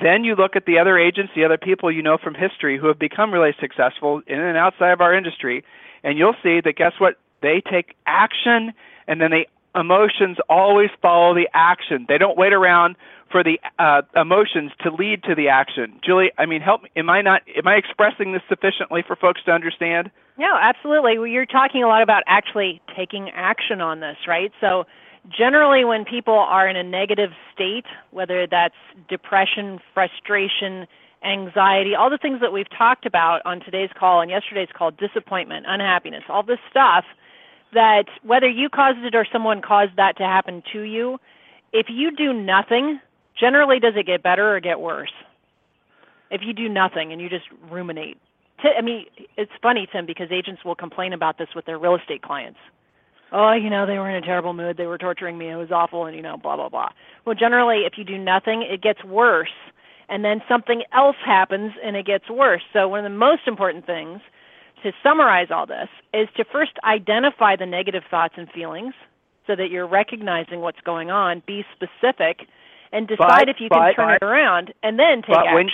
Then 0.01 0.25
you 0.25 0.35
look 0.35 0.57
at 0.57 0.67
the 0.67 0.79
other 0.79 0.99
agents, 0.99 1.33
the 1.35 1.45
other 1.45 1.59
people 1.59 1.91
you 1.91 2.03
know 2.03 2.19
from 2.19 2.35
history 2.35 2.79
who 2.79 2.87
have 2.87 2.99
become 2.99 3.33
really 3.33 3.55
successful 3.61 4.23
in 4.27 4.41
and 4.41 4.57
outside 4.57 4.93
of 4.93 5.01
our 5.01 5.15
industry, 5.15 5.65
and 6.03 6.19
you'll 6.19 6.37
see 6.43 6.61
that 6.61 6.77
guess 6.77 6.93
what? 6.99 7.19
They 7.43 7.61
take 7.61 7.95
action 8.07 8.73
and 9.07 9.21
then 9.21 9.31
the 9.31 9.47
emotions 9.79 10.39
always 10.49 10.91
follow 11.03 11.35
the 11.35 11.49
action. 11.53 12.07
They 12.09 12.19
don't 12.19 12.39
wait 12.39 12.53
around 12.53 12.97
for 13.35 13.43
the 13.43 13.59
uh, 13.81 14.03
emotions 14.15 14.71
to 14.81 14.95
lead 14.95 15.25
to 15.25 15.35
the 15.35 15.49
action. 15.49 15.99
Julie, 16.07 16.31
I 16.39 16.47
mean, 16.47 16.61
help 16.61 16.85
me. 16.85 16.91
Am 16.95 17.11
I 17.11 17.21
not? 17.21 17.43
Am 17.57 17.67
I 17.67 17.75
expressing 17.75 18.33
this 18.33 18.43
sufficiently 18.49 19.03
for 19.05 19.17
folks 19.17 19.43
to 19.47 19.51
understand? 19.51 20.13
No, 20.39 20.57
absolutely. 20.57 21.19
Well, 21.19 21.27
you're 21.27 21.45
talking 21.45 21.83
a 21.83 21.89
lot 21.89 22.01
about 22.01 22.23
actually 22.29 22.81
taking 22.97 23.31
action 23.31 23.81
on 23.81 23.99
this, 23.99 24.19
right? 24.29 24.53
So, 24.61 24.85
generally, 25.37 25.85
when 25.85 26.05
people 26.05 26.35
are 26.35 26.69
in 26.69 26.77
a 26.77 26.85
negative 26.85 27.31
state, 27.53 27.87
whether 28.13 28.47
that's 28.47 28.77
depression, 29.09 29.81
frustration, 29.93 30.87
anxiety, 31.25 31.97
all 31.97 32.11
the 32.11 32.19
things 32.19 32.41
that 32.41 32.53
we've 32.53 32.71
talked 32.71 33.05
about 33.05 33.43
on 33.45 33.59
today's 33.59 33.91
call 33.99 34.21
and 34.21 34.31
yesterday's 34.31 34.69
call, 34.73 34.93
disappointment, 34.93 35.67
unhappiness, 35.69 36.23
all 36.29 36.45
this 36.45 36.61
stuff 36.71 37.05
that 37.73 38.05
whether 38.23 38.49
you 38.49 38.69
caused 38.69 38.99
it 38.99 39.17
or 39.17 39.27
someone 39.33 39.61
caused 39.61 39.97
that 39.97 40.17
to 40.19 40.23
happen 40.23 40.63
to 40.73 40.83
you, 40.83 41.19
if 41.73 41.87
you 41.89 42.15
do 42.15 42.33
nothing, 42.33 43.01
generally 43.39 43.81
does 43.81 43.95
it 43.97 44.07
get 44.07 44.23
better 44.23 44.57
or 44.57 44.61
get 44.61 44.81
worse? 44.81 45.13
If 46.31 46.43
you 46.45 46.53
do 46.53 46.69
nothing 46.69 47.13
and 47.13 47.21
you 47.21 47.29
just 47.29 47.45
ruminate. 47.71 48.19
I 48.63 48.81
mean, 48.81 49.07
it's 49.37 49.53
funny, 49.63 49.87
Tim, 49.93 50.07
because 50.07 50.29
agents 50.31 50.65
will 50.65 50.75
complain 50.75 51.13
about 51.13 51.39
this 51.39 51.49
with 51.55 51.67
their 51.67 51.79
real 51.79 51.97
estate 51.97 52.23
clients. 52.23 52.59
Oh, 53.33 53.53
you 53.53 53.69
know, 53.69 53.85
they 53.85 53.99
were 53.99 54.09
in 54.09 54.17
a 54.17 54.25
terrible 54.25 54.53
mood. 54.53 54.77
They 54.77 54.87
were 54.87 54.97
torturing 54.97 55.37
me. 55.37 55.51
It 55.51 55.57
was 55.57 55.73
awful, 55.73 56.07
and 56.07 56.17
you 56.17 56.23
know, 56.23 56.37
blah 56.37 56.57
blah 56.57 56.69
blah. 56.69 56.91
Well, 57.25 57.35
generally, 57.35 57.83
if 57.85 57.95
you 57.99 58.05
do 58.05 58.17
nothing, 58.17 58.63
it 58.63 58.81
gets 58.81 59.03
worse, 59.05 59.53
and 60.09 60.25
then 60.25 60.41
something 60.49 60.83
else 60.93 61.17
happens, 61.25 61.73
and 61.83 61.97
it 61.97 62.07
gets 62.07 62.31
worse. 62.31 62.63
So, 62.73 62.89
one 62.89 63.05
of 63.05 63.11
the 63.11 63.19
most 63.19 63.43
important 63.47 63.87
things 63.87 64.21
to 64.85 64.93
summarize 65.03 65.49
all 65.51 65.67
this 65.67 65.89
is 66.13 66.29
to 66.37 66.45
first 66.45 66.73
identify 66.85 67.57
the 67.57 67.67
negative 67.67 68.05
thoughts 68.09 68.35
and 68.37 68.49
feelings 68.51 68.95
so 69.47 69.57
that 69.57 69.71
you're 69.71 69.87
recognizing 69.87 70.61
what's 70.61 70.81
going 70.83 71.11
on, 71.11 71.43
be 71.47 71.65
specific, 71.75 72.47
and 72.95 73.09
decide 73.09 73.47
but, 73.47 73.49
if 73.49 73.57
you 73.59 73.69
can 73.69 73.93
but, 73.93 74.01
turn 74.01 74.15
it 74.15 74.25
around 74.25 74.73
and 74.83 74.99
then 74.99 75.23
take 75.23 75.37
action. 75.37 75.55
When, 75.55 75.69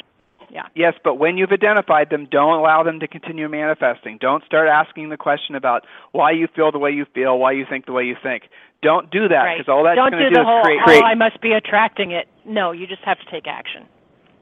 yeah. 0.51 0.67
Yes, 0.75 0.95
but 1.05 1.15
when 1.17 1.37
you've 1.37 1.53
identified 1.53 2.11
them, 2.11 2.27
don't 2.29 2.59
allow 2.59 2.83
them 2.83 2.99
to 3.01 3.07
continue 3.07 3.49
manifesting. 3.49 4.19
Don't 4.21 4.43
start 4.45 4.69
asking 4.69 5.11
the 5.11 5.17
question 5.17 5.55
about 5.55 5.87
why 6.13 6.33
you 6.33 6.49
feel 6.57 6.73
the 6.73 6.79
way 6.79 6.91
you 6.91 7.07
feel, 7.15 7.39
why 7.39 7.53
you 7.53 7.65
think 7.69 7.87
the 7.87 7.93
way 7.93 8.05
you 8.05 8.17
think. 8.21 8.45
Don't 8.83 9.11
do 9.11 9.29
that 9.29 9.55
because 9.55 9.69
right. 9.69 9.75
all 9.75 9.85
that's 9.85 9.97
going 9.97 10.13
to 10.13 10.19
do, 10.19 10.29
do, 10.31 10.35
the 10.35 10.41
is 10.41 10.47
whole, 10.47 10.63
create. 10.63 11.03
Oh. 11.03 11.07
I 11.07 11.15
must 11.15 11.41
be 11.41 11.53
attracting 11.53 12.11
it. 12.11 12.27
No, 12.45 12.73
you 12.73 12.87
just 12.87 13.03
have 13.05 13.19
to 13.19 13.31
take 13.31 13.47
action. 13.47 13.87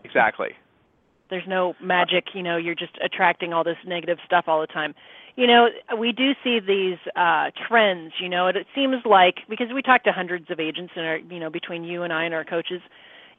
Exactly. 0.04 0.50
There's 1.28 1.46
no 1.46 1.74
magic, 1.82 2.28
you 2.32 2.42
know, 2.42 2.56
you're 2.56 2.76
just 2.76 2.96
attracting 3.04 3.52
all 3.52 3.64
this 3.64 3.76
negative 3.84 4.18
stuff 4.24 4.44
all 4.46 4.62
the 4.62 4.66
time 4.66 4.94
you 5.38 5.46
know, 5.46 5.68
we 5.96 6.10
do 6.10 6.32
see 6.42 6.58
these 6.58 6.98
uh, 7.14 7.52
trends. 7.68 8.12
You 8.20 8.28
know, 8.28 8.48
it, 8.48 8.56
it 8.56 8.66
seems 8.74 8.96
like 9.04 9.36
because 9.48 9.68
we 9.72 9.82
talk 9.82 10.02
to 10.02 10.12
hundreds 10.12 10.50
of 10.50 10.58
agents, 10.58 10.94
and 10.96 11.06
our, 11.06 11.18
you 11.18 11.38
know, 11.38 11.48
between 11.48 11.84
you 11.84 12.02
and 12.02 12.12
I 12.12 12.24
and 12.24 12.34
our 12.34 12.44
coaches, 12.44 12.82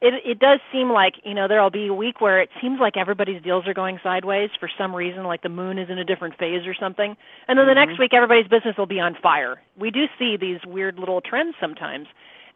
it 0.00 0.14
it 0.24 0.38
does 0.38 0.60
seem 0.72 0.90
like 0.90 1.16
you 1.24 1.34
know 1.34 1.46
there'll 1.46 1.68
be 1.68 1.88
a 1.88 1.92
week 1.94 2.22
where 2.22 2.40
it 2.40 2.48
seems 2.58 2.80
like 2.80 2.96
everybody's 2.96 3.42
deals 3.42 3.68
are 3.68 3.74
going 3.74 4.00
sideways 4.02 4.48
for 4.58 4.70
some 4.78 4.96
reason, 4.96 5.24
like 5.24 5.42
the 5.42 5.50
moon 5.50 5.76
is 5.78 5.90
in 5.90 5.98
a 5.98 6.04
different 6.04 6.38
phase 6.38 6.66
or 6.66 6.72
something, 6.72 7.18
and 7.46 7.58
then 7.58 7.66
the 7.66 7.72
mm-hmm. 7.72 7.90
next 7.90 7.98
week 7.98 8.14
everybody's 8.14 8.48
business 8.48 8.78
will 8.78 8.86
be 8.86 8.98
on 8.98 9.14
fire. 9.22 9.60
We 9.78 9.90
do 9.90 10.06
see 10.18 10.38
these 10.38 10.60
weird 10.66 10.98
little 10.98 11.20
trends 11.20 11.54
sometimes, 11.60 12.06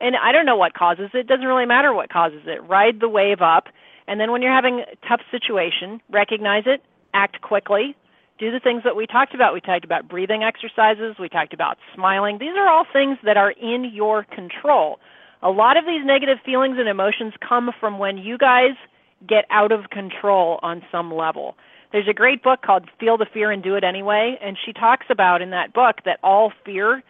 and 0.01 0.17
I 0.17 0.33
don't 0.33 0.47
know 0.47 0.57
what 0.57 0.73
causes 0.73 1.11
it. 1.13 1.19
It 1.19 1.27
doesn't 1.27 1.47
really 1.47 1.67
matter 1.67 1.93
what 1.93 2.09
causes 2.09 2.45
it. 2.47 2.67
Ride 2.67 2.99
the 2.99 3.11
wave 3.11 3.43
up, 3.43 3.69
and 4.09 4.19
then 4.19 4.33
when 4.33 4.41
you're 4.41 4.55
having 4.55 4.81
a 4.81 5.07
tough 5.07 5.21
situation, 5.31 6.01
recognize 6.09 6.63
it, 6.65 6.83
act 7.13 7.43
quickly, 7.43 7.95
do 8.39 8.51
the 8.51 8.61
things 8.61 8.83
that 8.85 8.97
we 8.97 9.07
talked 9.07 9.35
about. 9.35 9.55
We 9.55 9.61
talked 9.61 9.85
about 9.85 10.09
breathing 10.09 10.43
exercises, 10.43 11.17
we 11.19 11.29
talked 11.29 11.55
about 11.55 11.79
smiling. 11.95 12.39
These 12.39 12.57
are 12.57 12.69
all 12.69 12.85
things 12.93 13.19
that 13.25 13.37
are 13.37 13.53
in 13.53 13.91
your 13.93 14.25
control. 14.25 14.99
A 15.43 15.51
lot 15.51 15.77
of 15.77 15.85
these 15.85 16.05
negative 16.05 16.39
feelings 16.45 16.77
and 16.79 16.89
emotions 16.89 17.35
come 17.47 17.71
from 17.79 17.99
when 17.99 18.17
you 18.19 18.39
guys 18.39 18.73
get 19.27 19.45
out 19.51 19.73
of 19.73 19.91
control 19.91 20.59
on 20.63 20.83
some 20.91 21.13
level. 21.13 21.57
There's 21.93 22.09
a 22.09 22.15
great 22.15 22.43
book 22.43 22.63
called 22.63 22.91
Feel 22.99 23.17
the 23.17 23.27
Fear 23.33 23.53
and 23.53 23.63
Do 23.63 23.77
It 23.77 23.85
Anyway, 23.85 24.37
and 24.43 24.59
she 24.65 24.73
talks 24.73 25.07
about 25.11 25.43
in 25.43 25.51
that 25.51 25.73
book 25.73 25.97
that 26.05 26.19
all 26.23 26.53
fear 26.65 27.03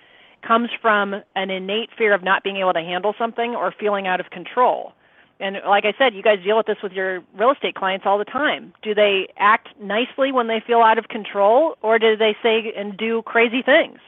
comes 0.47 0.69
from 0.83 1.15
an 1.35 1.51
innate 1.51 1.89
fear 1.97 2.15
of 2.15 2.23
not 2.23 2.45
being 2.45 2.59
able 2.59 2.75
to 2.75 2.81
handle 2.81 3.15
something 3.19 3.55
or 3.55 3.73
feeling 3.79 4.07
out 4.07 4.21
of 4.21 4.31
control. 4.31 4.93
And 5.41 5.57
like 5.67 5.85
I 5.85 5.95
said, 5.99 6.15
you 6.15 6.23
guys 6.23 6.39
deal 6.45 6.57
with 6.57 6.67
this 6.67 6.77
with 6.83 6.93
your 6.93 7.23
real 7.37 7.51
estate 7.51 7.75
clients 7.75 8.07
all 8.07 8.19
the 8.19 8.25
time. 8.25 8.73
Do 8.83 8.95
they 8.95 9.29
act 9.37 9.69
nicely 9.81 10.31
when 10.31 10.47
they 10.47 10.63
feel 10.65 10.81
out 10.81 10.99
of 10.99 11.09
control, 11.09 11.77
or 11.83 11.99
do 11.99 12.17
they 12.17 12.37
say 12.43 12.73
and 12.77 12.97
do 12.97 13.23
crazy 13.23 13.61
things? 13.63 13.99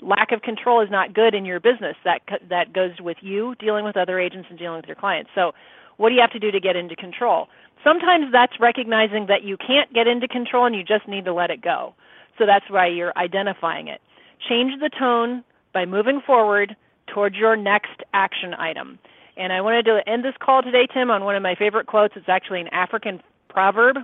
Lack 0.00 0.32
of 0.32 0.42
control 0.42 0.80
is 0.80 0.90
not 0.90 1.12
good 1.12 1.34
in 1.34 1.44
your 1.44 1.60
business. 1.60 1.96
That 2.04 2.22
that 2.48 2.72
goes 2.72 3.00
with 3.00 3.18
you 3.20 3.54
dealing 3.56 3.84
with 3.84 3.96
other 3.96 4.18
agents 4.18 4.48
and 4.48 4.58
dealing 4.58 4.76
with 4.76 4.86
your 4.86 4.96
clients. 4.96 5.30
So, 5.34 5.52
what 5.96 6.08
do 6.08 6.14
you 6.14 6.20
have 6.20 6.32
to 6.32 6.38
do 6.38 6.50
to 6.50 6.60
get 6.60 6.76
into 6.76 6.96
control? 6.96 7.48
Sometimes 7.82 8.32
that's 8.32 8.60
recognizing 8.60 9.26
that 9.26 9.42
you 9.42 9.56
can't 9.56 9.92
get 9.92 10.06
into 10.06 10.28
control 10.28 10.66
and 10.66 10.74
you 10.74 10.84
just 10.84 11.08
need 11.08 11.24
to 11.24 11.32
let 11.32 11.50
it 11.50 11.62
go. 11.62 11.94
So 12.38 12.46
that's 12.46 12.68
why 12.70 12.86
you're 12.86 13.16
identifying 13.16 13.88
it. 13.88 14.00
Change 14.48 14.80
the 14.80 14.90
tone 14.90 15.44
by 15.72 15.84
moving 15.84 16.20
forward 16.26 16.76
towards 17.06 17.36
your 17.36 17.56
next 17.56 18.02
action 18.14 18.54
item. 18.54 18.98
And 19.40 19.54
I 19.54 19.62
wanted 19.62 19.86
to 19.86 20.02
end 20.06 20.22
this 20.22 20.34
call 20.38 20.62
today, 20.62 20.86
Tim, 20.92 21.10
on 21.10 21.24
one 21.24 21.34
of 21.34 21.42
my 21.42 21.54
favorite 21.54 21.86
quotes. 21.86 22.12
It's 22.14 22.28
actually 22.28 22.60
an 22.60 22.68
African 22.72 23.22
proverb 23.48 23.96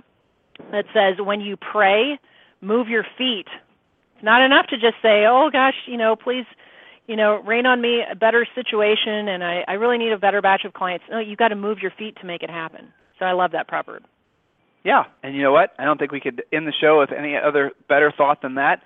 that 0.71 0.85
says, 0.91 1.23
When 1.23 1.41
you 1.41 1.55
pray, 1.55 2.19
move 2.59 2.87
your 2.87 3.05
feet. 3.19 3.45
It's 4.15 4.23
not 4.23 4.41
enough 4.41 4.65
to 4.67 4.77
just 4.77 4.95
say, 4.99 5.27
Oh 5.27 5.51
gosh, 5.53 5.75
you 5.85 5.95
know, 5.95 6.15
please, 6.15 6.45
you 7.05 7.15
know, 7.15 7.39
rain 7.45 7.67
on 7.67 7.79
me 7.79 8.01
a 8.09 8.15
better 8.15 8.47
situation 8.55 9.27
and 9.27 9.43
I, 9.43 9.63
I 9.67 9.73
really 9.73 9.99
need 9.99 10.11
a 10.11 10.17
better 10.17 10.41
batch 10.41 10.65
of 10.65 10.73
clients. 10.73 11.05
No, 11.07 11.19
you've 11.19 11.37
got 11.37 11.49
to 11.49 11.55
move 11.55 11.77
your 11.83 11.91
feet 11.91 12.17
to 12.21 12.25
make 12.25 12.41
it 12.41 12.49
happen. 12.49 12.91
So 13.19 13.25
I 13.25 13.33
love 13.33 13.51
that 13.51 13.67
proverb. 13.67 14.05
Yeah, 14.83 15.03
and 15.21 15.35
you 15.35 15.43
know 15.43 15.51
what? 15.51 15.73
I 15.77 15.85
don't 15.85 15.99
think 15.99 16.11
we 16.11 16.19
could 16.19 16.41
end 16.51 16.65
the 16.65 16.73
show 16.81 16.99
with 16.99 17.11
any 17.11 17.35
other 17.37 17.73
better 17.87 18.11
thought 18.15 18.41
than 18.41 18.55
that. 18.55 18.81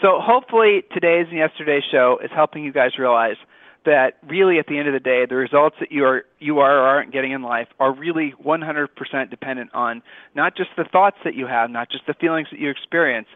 So 0.00 0.20
hopefully 0.20 0.84
today's 0.92 1.26
and 1.30 1.38
yesterday's 1.38 1.82
show 1.90 2.20
is 2.22 2.30
helping 2.32 2.62
you 2.62 2.72
guys 2.72 2.92
realize– 2.96 3.36
that 3.86 4.18
really 4.28 4.58
at 4.58 4.66
the 4.66 4.78
end 4.78 4.86
of 4.86 4.94
the 4.94 5.00
day 5.00 5.24
the 5.26 5.34
results 5.34 5.76
that 5.80 5.90
you 5.90 6.04
are 6.04 6.24
you 6.38 6.58
are 6.58 6.78
or 6.78 6.82
aren't 6.82 7.12
getting 7.12 7.32
in 7.32 7.42
life 7.42 7.68
are 7.80 7.94
really 7.94 8.34
100% 8.44 9.30
dependent 9.30 9.70
on 9.74 10.02
not 10.34 10.56
just 10.56 10.70
the 10.76 10.84
thoughts 10.84 11.16
that 11.24 11.34
you 11.34 11.46
have 11.46 11.70
not 11.70 11.90
just 11.90 12.06
the 12.06 12.14
feelings 12.14 12.48
that 12.50 12.60
you 12.60 12.68
experience 12.68 13.28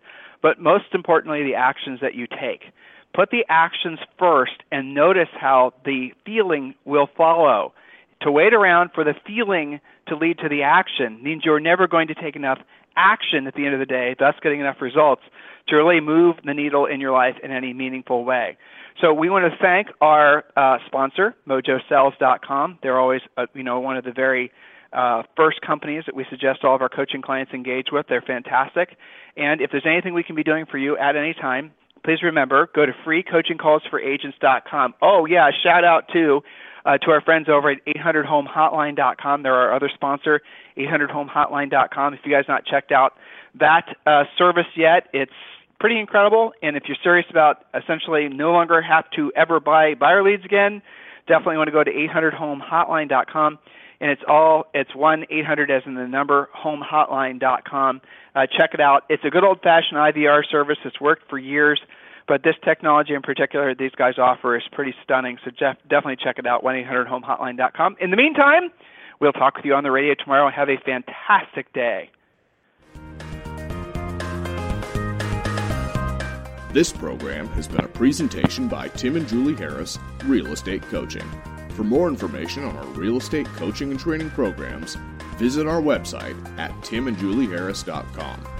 but 0.43 0.61
most 0.61 0.87
importantly 0.93 1.43
the 1.43 1.55
actions 1.55 2.01
that 2.01 2.15
you 2.15 2.27
take. 2.27 2.73
Put 3.13 3.31
the 3.31 3.45
actions 3.49 3.99
first 4.19 4.63
and 4.71 4.95
notice 4.95 5.29
how 5.39 5.75
the 5.85 6.13
feeling 6.25 6.75
will 6.85 7.09
follow 7.17 7.73
to 8.23 8.31
wait 8.31 8.55
around 8.55 8.91
for 8.95 9.05
the 9.05 9.15
feeling 9.27 9.81
to 10.09 10.17
lead 10.17 10.39
to 10.39 10.49
the 10.49 10.63
action 10.63 11.23
means 11.23 11.45
you're 11.45 11.61
never 11.61 11.87
going 11.87 12.09
to 12.09 12.15
take 12.15 12.37
enough 12.37 12.59
action 12.97 13.47
at 13.47 13.55
the 13.55 13.65
end 13.65 13.75
of 13.75 13.81
the 13.81 13.87
day 13.87 14.15
thus 14.19 14.35
getting 14.43 14.61
enough 14.61 14.81
results 14.81 15.23
to 15.69 15.77
really 15.77 16.01
move 16.01 16.37
the 16.45 16.53
needle 16.53 16.87
in 16.87 17.01
your 17.01 17.13
life 17.13 17.37
in 17.43 17.51
any 17.51 17.73
meaningful 17.73 18.25
way 18.25 18.57
so 19.01 19.15
we 19.15 19.31
want 19.31 19.51
to 19.51 19.59
thank 19.59 19.89
our 20.01 20.45
uh, 20.57 20.79
sponsor, 20.87 21.35
MojoSells.com. 21.49 22.79
They're 22.83 22.99
always, 22.99 23.23
uh, 23.37 23.47
you 23.55 23.63
know, 23.63 23.81
one 23.81 23.97
of 23.97 24.05
the 24.05 24.13
very 24.13 24.53
uh, 24.93 25.23
first 25.37 25.61
companies 25.63 26.05
that 26.07 26.15
we 26.15 26.27
suggest 26.29 26.65
all 26.65 26.75
of 26.75 26.83
our 26.83 26.89
coaching 26.89 27.23
clients 27.23 27.53
engage 27.53 27.87
with. 27.93 28.07
They're 28.09 28.21
fantastic. 28.21 28.97
And 29.37 29.61
if 29.61 29.71
there's 29.71 29.87
anything 29.87 30.13
we 30.13 30.23
can 30.23 30.37
be 30.37 30.43
doing 30.43 30.67
for 30.67 30.77
you 30.77 30.99
at 30.99 31.17
any 31.17 31.33
time, 31.33 31.73
please 32.05 32.23
remember 32.23 32.69
go 32.75 32.85
to 32.85 32.93
freecoachingcallsforagents.com. 33.07 34.95
Oh 35.01 35.27
yeah, 35.27 35.51
shout 35.63 35.85
out 35.85 36.09
to 36.13 36.43
uh, 36.85 36.99
to 36.99 37.11
our 37.11 37.21
friends 37.21 37.49
over 37.49 37.71
at 37.71 37.79
800homehotline.com. 37.87 39.43
They're 39.43 39.55
our 39.55 39.75
other 39.75 39.91
sponsor, 39.93 40.41
800homehotline.com. 40.77 42.15
If 42.15 42.21
you 42.25 42.33
guys 42.33 42.45
not 42.49 42.65
checked 42.67 42.93
out 42.93 43.15
that 43.59 43.97
uh, 44.07 44.25
service 44.39 44.67
yet, 44.77 45.09
it's 45.13 45.33
pretty 45.79 45.99
incredible. 45.99 46.53
And 46.63 46.77
if 46.77 46.85
you're 46.87 46.97
serious 47.03 47.27
about 47.31 47.65
essentially 47.75 48.29
no 48.29 48.53
longer 48.53 48.83
have 48.83 49.11
to 49.17 49.33
ever 49.35 49.61
buy 49.61 49.95
buyer 49.95 50.23
leads 50.23 50.45
again, 50.45 50.83
definitely 51.27 51.57
want 51.57 51.69
to 51.69 51.73
go 51.73 51.85
to 51.85 51.91
800homehotline.com 51.91 53.59
and 54.01 54.11
it's 54.11 54.23
all 54.27 54.67
it's 54.73 54.95
one 54.95 55.27
eight 55.31 55.45
hundred 55.45 55.71
as 55.71 55.83
in 55.85 55.95
the 55.95 56.07
number 56.07 56.49
homehotline.com. 56.57 58.01
Uh, 58.35 58.47
check 58.47 58.71
it 58.73 58.81
out. 58.81 59.05
It's 59.09 59.25
a 59.25 59.31
good 59.31 59.45
old 59.45 59.61
fashioned 59.63 59.99
IVR 59.99 60.43
service. 60.51 60.79
It's 60.85 61.01
worked 61.01 61.29
for 61.29 61.39
years, 61.39 61.81
but 62.31 62.45
this 62.45 62.55
technology 62.65 63.13
in 63.13 63.23
particular 63.23 63.75
these 63.75 63.91
guys 63.97 64.15
offer 64.17 64.57
is 64.57 64.63
pretty 64.71 64.95
stunning. 65.03 65.37
So 65.45 65.51
Jeff, 65.51 65.77
definitely 65.89 66.17
check 66.23 66.39
it 66.39 66.47
out. 66.47 66.63
One 66.63 66.77
eight 66.77 66.87
hundred 66.87 67.09
homehotline.com. 67.09 67.97
In 68.01 68.13
the 68.13 68.17
meantime, 68.17 68.71
we'll 69.19 69.33
talk 69.33 69.57
with 69.57 69.65
you 69.65 69.75
on 69.75 69.83
the 69.83 69.91
radio 69.91 70.15
tomorrow. 70.15 70.49
Have 70.49 70.69
a 70.69 70.77
fantastic 70.77 71.73
day. 71.73 72.09
This 76.73 76.93
program 76.93 77.49
has 77.49 77.67
been 77.67 77.85
a 77.85 77.89
presentation 77.89 78.69
by 78.69 78.87
Tim 78.87 79.17
and 79.17 79.27
Julie 79.27 79.57
Harris, 79.57 79.99
Real 80.25 80.53
Estate 80.53 80.83
Coaching. 80.83 81.29
For 81.71 81.83
more 81.83 82.07
information 82.07 82.63
on 82.63 82.77
our 82.77 82.87
real 82.95 83.17
estate 83.17 83.47
coaching 83.57 83.91
and 83.91 83.99
training 83.99 84.31
programs, 84.31 84.97
visit 85.37 85.67
our 85.67 85.83
website 85.83 86.37
at 86.61 86.71
timandjulieharris.com. 86.83 88.60